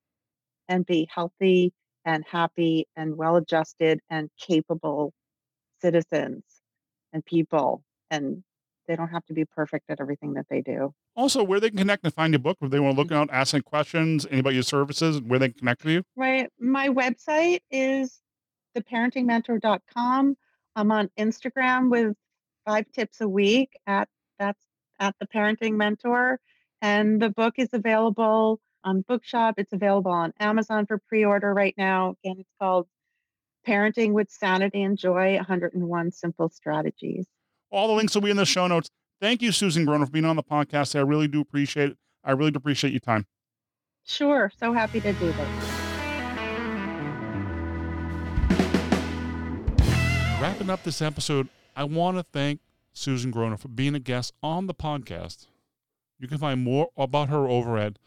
and 0.68 0.84
be 0.86 1.08
healthy 1.12 1.72
and 2.04 2.24
happy 2.30 2.86
and 2.96 3.16
well 3.16 3.36
adjusted 3.36 4.00
and 4.10 4.30
capable 4.38 5.12
citizens 5.80 6.42
and 7.12 7.24
people 7.24 7.82
and 8.10 8.42
they 8.86 8.96
don't 8.96 9.08
have 9.08 9.24
to 9.26 9.32
be 9.32 9.44
perfect 9.44 9.90
at 9.90 10.00
everything 10.00 10.34
that 10.34 10.46
they 10.48 10.60
do. 10.60 10.94
Also, 11.16 11.42
where 11.42 11.58
they 11.58 11.70
can 11.70 11.78
connect 11.78 12.04
and 12.04 12.14
find 12.14 12.32
your 12.32 12.40
book, 12.40 12.56
if 12.60 12.70
they 12.70 12.78
want 12.78 12.94
to 12.94 13.00
look 13.00 13.08
mm-hmm. 13.08 13.22
out, 13.22 13.30
ask 13.32 13.54
any 13.54 13.62
questions, 13.62 14.26
any 14.30 14.40
about 14.40 14.54
your 14.54 14.62
services, 14.62 15.20
where 15.20 15.38
they 15.38 15.48
can 15.48 15.58
connect 15.58 15.84
with 15.84 15.94
you. 15.94 16.02
Right. 16.14 16.48
My 16.60 16.88
website 16.88 17.60
is 17.70 18.20
theparentingmentor.com. 18.76 20.36
I'm 20.76 20.92
on 20.92 21.10
Instagram 21.18 21.90
with 21.90 22.14
five 22.64 22.84
tips 22.92 23.20
a 23.20 23.28
week 23.28 23.70
at 23.86 24.08
that's 24.38 24.60
at 25.00 25.14
the 25.20 25.26
parenting 25.26 25.74
mentor. 25.74 26.38
And 26.82 27.20
the 27.20 27.30
book 27.30 27.54
is 27.56 27.70
available 27.72 28.60
on 28.86 29.02
Bookshop. 29.02 29.56
It's 29.58 29.72
available 29.72 30.12
on 30.12 30.32
Amazon 30.40 30.86
for 30.86 30.98
pre-order 31.08 31.52
right 31.52 31.74
now. 31.76 32.14
Again, 32.24 32.36
it's 32.38 32.52
called 32.58 32.86
Parenting 33.66 34.12
with 34.12 34.30
Sanity 34.30 34.82
and 34.82 34.96
Joy 34.96 35.34
101 35.36 36.12
Simple 36.12 36.48
Strategies. 36.48 37.26
All 37.70 37.88
the 37.88 37.94
links 37.94 38.14
will 38.14 38.22
be 38.22 38.30
in 38.30 38.36
the 38.36 38.46
show 38.46 38.66
notes. 38.68 38.88
Thank 39.20 39.42
you, 39.42 39.50
Susan 39.50 39.84
Groner, 39.84 40.06
for 40.06 40.12
being 40.12 40.24
on 40.24 40.36
the 40.36 40.42
podcast. 40.42 40.94
I 40.94 41.00
really 41.00 41.26
do 41.26 41.40
appreciate 41.40 41.90
it. 41.90 41.98
I 42.22 42.30
really 42.32 42.52
do 42.52 42.58
appreciate 42.58 42.92
your 42.92 43.00
time. 43.00 43.26
Sure. 44.04 44.52
So 44.56 44.72
happy 44.72 45.00
to 45.00 45.12
do 45.14 45.32
this. 45.32 45.48
Wrapping 50.40 50.70
up 50.70 50.84
this 50.84 51.02
episode, 51.02 51.48
I 51.74 51.84
want 51.84 52.18
to 52.18 52.22
thank 52.22 52.60
Susan 52.92 53.30
Groner 53.32 53.56
for 53.56 53.68
being 53.68 53.94
a 53.94 53.98
guest 53.98 54.32
on 54.42 54.68
the 54.68 54.74
podcast. 54.74 55.46
You 56.18 56.28
can 56.28 56.38
find 56.38 56.62
more 56.62 56.90
about 56.96 57.30
her 57.30 57.48
over 57.48 57.76
at 57.78 57.98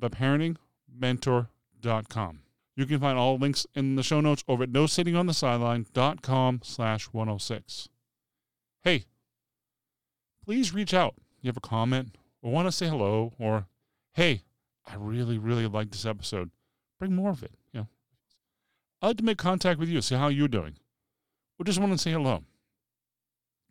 theparentingmentor.com. 0.00 2.40
You 2.76 2.86
can 2.86 2.98
find 2.98 3.16
all 3.16 3.38
links 3.38 3.68
in 3.74 3.94
the 3.96 4.02
show 4.02 4.20
notes 4.20 4.44
over 4.48 4.64
at 4.64 4.70
nosittingonthesideline.com 4.70 6.60
slash 6.64 7.04
106. 7.06 7.88
Hey, 8.82 9.04
please 10.44 10.74
reach 10.74 10.92
out. 10.92 11.14
You 11.40 11.46
have 11.48 11.56
a 11.56 11.60
comment 11.60 12.16
or 12.42 12.50
want 12.50 12.66
to 12.66 12.72
say 12.72 12.88
hello 12.88 13.32
or, 13.38 13.68
hey, 14.14 14.42
I 14.86 14.96
really, 14.96 15.38
really 15.38 15.66
like 15.66 15.90
this 15.90 16.04
episode. 16.04 16.50
Bring 16.98 17.14
more 17.14 17.30
of 17.30 17.42
it. 17.42 17.52
You 17.72 17.80
know, 17.80 17.88
I'd 19.00 19.06
like 19.08 19.16
to 19.18 19.24
make 19.24 19.38
contact 19.38 19.78
with 19.78 19.88
you, 19.88 20.02
see 20.02 20.16
how 20.16 20.28
you're 20.28 20.48
doing. 20.48 20.76
Or 21.58 21.64
just 21.64 21.78
want 21.78 21.92
to 21.92 21.98
say 21.98 22.12
hello. 22.12 22.42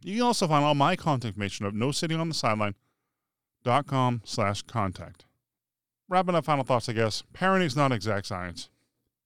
You 0.02 0.16
can 0.16 0.24
also 0.24 0.48
find 0.48 0.64
all 0.64 0.76
my 0.76 0.96
contact 0.96 1.36
information 1.36 1.66
at 1.66 1.74
nosittingonthesideline.com 1.74 4.22
slash 4.24 4.62
contact. 4.64 5.26
Wrapping 6.14 6.36
up 6.36 6.46
final 6.46 6.64
thoughts, 6.64 6.88
I 6.88 6.94
guess. 6.94 7.24
Parenting 7.34 7.66
is 7.66 7.76
not 7.76 7.92
exact 7.92 8.28
science. 8.28 8.70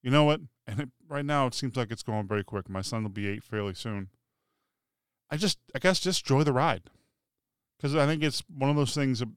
You 0.02 0.10
know 0.10 0.24
what? 0.24 0.40
And 0.70 0.82
it, 0.82 0.90
right 1.08 1.24
now, 1.24 1.48
it 1.48 1.54
seems 1.54 1.78
like 1.78 1.92
it's 1.92 2.04
going 2.04 2.28
very 2.28 2.44
quick. 2.44 2.68
My 2.68 2.82
son 2.82 3.04
will 3.04 3.10
be 3.10 3.28
eight 3.28 3.42
fairly 3.42 3.74
soon. 3.74 4.10
I 5.30 5.38
just, 5.38 5.60
I 5.74 5.80
guess, 5.80 6.00
just 6.02 6.24
enjoy 6.24 6.44
the 6.44 6.52
ride. 6.52 6.84
Because 7.78 7.96
I 7.96 8.06
think 8.06 8.22
it's 8.22 8.44
one 8.54 8.70
of 8.70 8.76
those 8.76 8.94
things 8.94 9.20
that 9.20 9.30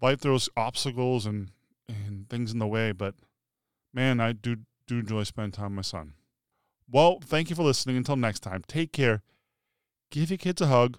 life 0.00 0.20
throws 0.20 0.48
obstacles 0.56 1.26
and, 1.26 1.50
and 1.86 2.30
things 2.30 2.50
in 2.50 2.58
the 2.58 2.66
way. 2.66 2.92
But 2.92 3.14
man, 3.92 4.20
I 4.20 4.32
do, 4.32 4.56
do 4.86 5.00
enjoy 5.00 5.24
spending 5.24 5.52
time 5.52 5.72
with 5.72 5.76
my 5.76 5.82
son. 5.82 6.14
Well, 6.90 7.18
thank 7.22 7.50
you 7.50 7.56
for 7.56 7.62
listening. 7.62 7.98
Until 7.98 8.16
next 8.16 8.40
time, 8.40 8.62
take 8.66 8.92
care. 8.92 9.22
Give 10.10 10.30
your 10.30 10.38
kids 10.38 10.62
a 10.62 10.66
hug. 10.66 10.98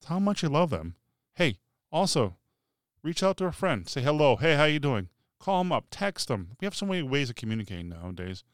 Tell 0.00 0.16
how 0.16 0.20
much 0.20 0.42
you 0.42 0.48
love 0.48 0.70
them. 0.70 0.96
Hey, 1.36 1.58
also, 1.92 2.36
reach 3.02 3.22
out 3.22 3.36
to 3.38 3.46
a 3.46 3.52
friend. 3.52 3.88
Say 3.88 4.02
hello. 4.02 4.36
Hey, 4.36 4.54
how 4.56 4.64
you 4.64 4.78
doing? 4.78 5.08
Call 5.38 5.58
them 5.58 5.72
up. 5.72 5.86
Text 5.90 6.28
them. 6.28 6.50
We 6.60 6.66
have 6.66 6.74
so 6.74 6.86
many 6.86 7.02
ways 7.02 7.30
of 7.30 7.36
communicating 7.36 7.88
nowadays. 7.88 8.44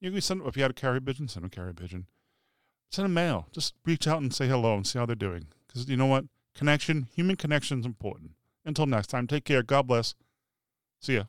You 0.00 0.10
can 0.10 0.20
send 0.20 0.42
if 0.46 0.56
you 0.56 0.62
had 0.62 0.70
a 0.70 0.74
carrier 0.74 1.00
pigeon, 1.00 1.28
send 1.28 1.46
a 1.46 1.48
carrier 1.48 1.72
pigeon. 1.72 2.06
Send 2.90 3.06
a 3.06 3.08
mail. 3.08 3.46
Just 3.52 3.74
reach 3.84 4.06
out 4.06 4.20
and 4.20 4.34
say 4.34 4.46
hello 4.46 4.74
and 4.76 4.86
see 4.86 4.98
how 4.98 5.06
they're 5.06 5.16
doing. 5.16 5.46
Because 5.66 5.88
you 5.88 5.96
know 5.96 6.06
what? 6.06 6.26
Connection, 6.54 7.08
human 7.14 7.36
connection 7.36 7.80
is 7.80 7.86
important. 7.86 8.32
Until 8.64 8.86
next 8.86 9.08
time, 9.08 9.26
take 9.26 9.44
care. 9.44 9.62
God 9.62 9.86
bless. 9.86 10.14
See 11.00 11.14
ya. 11.14 11.24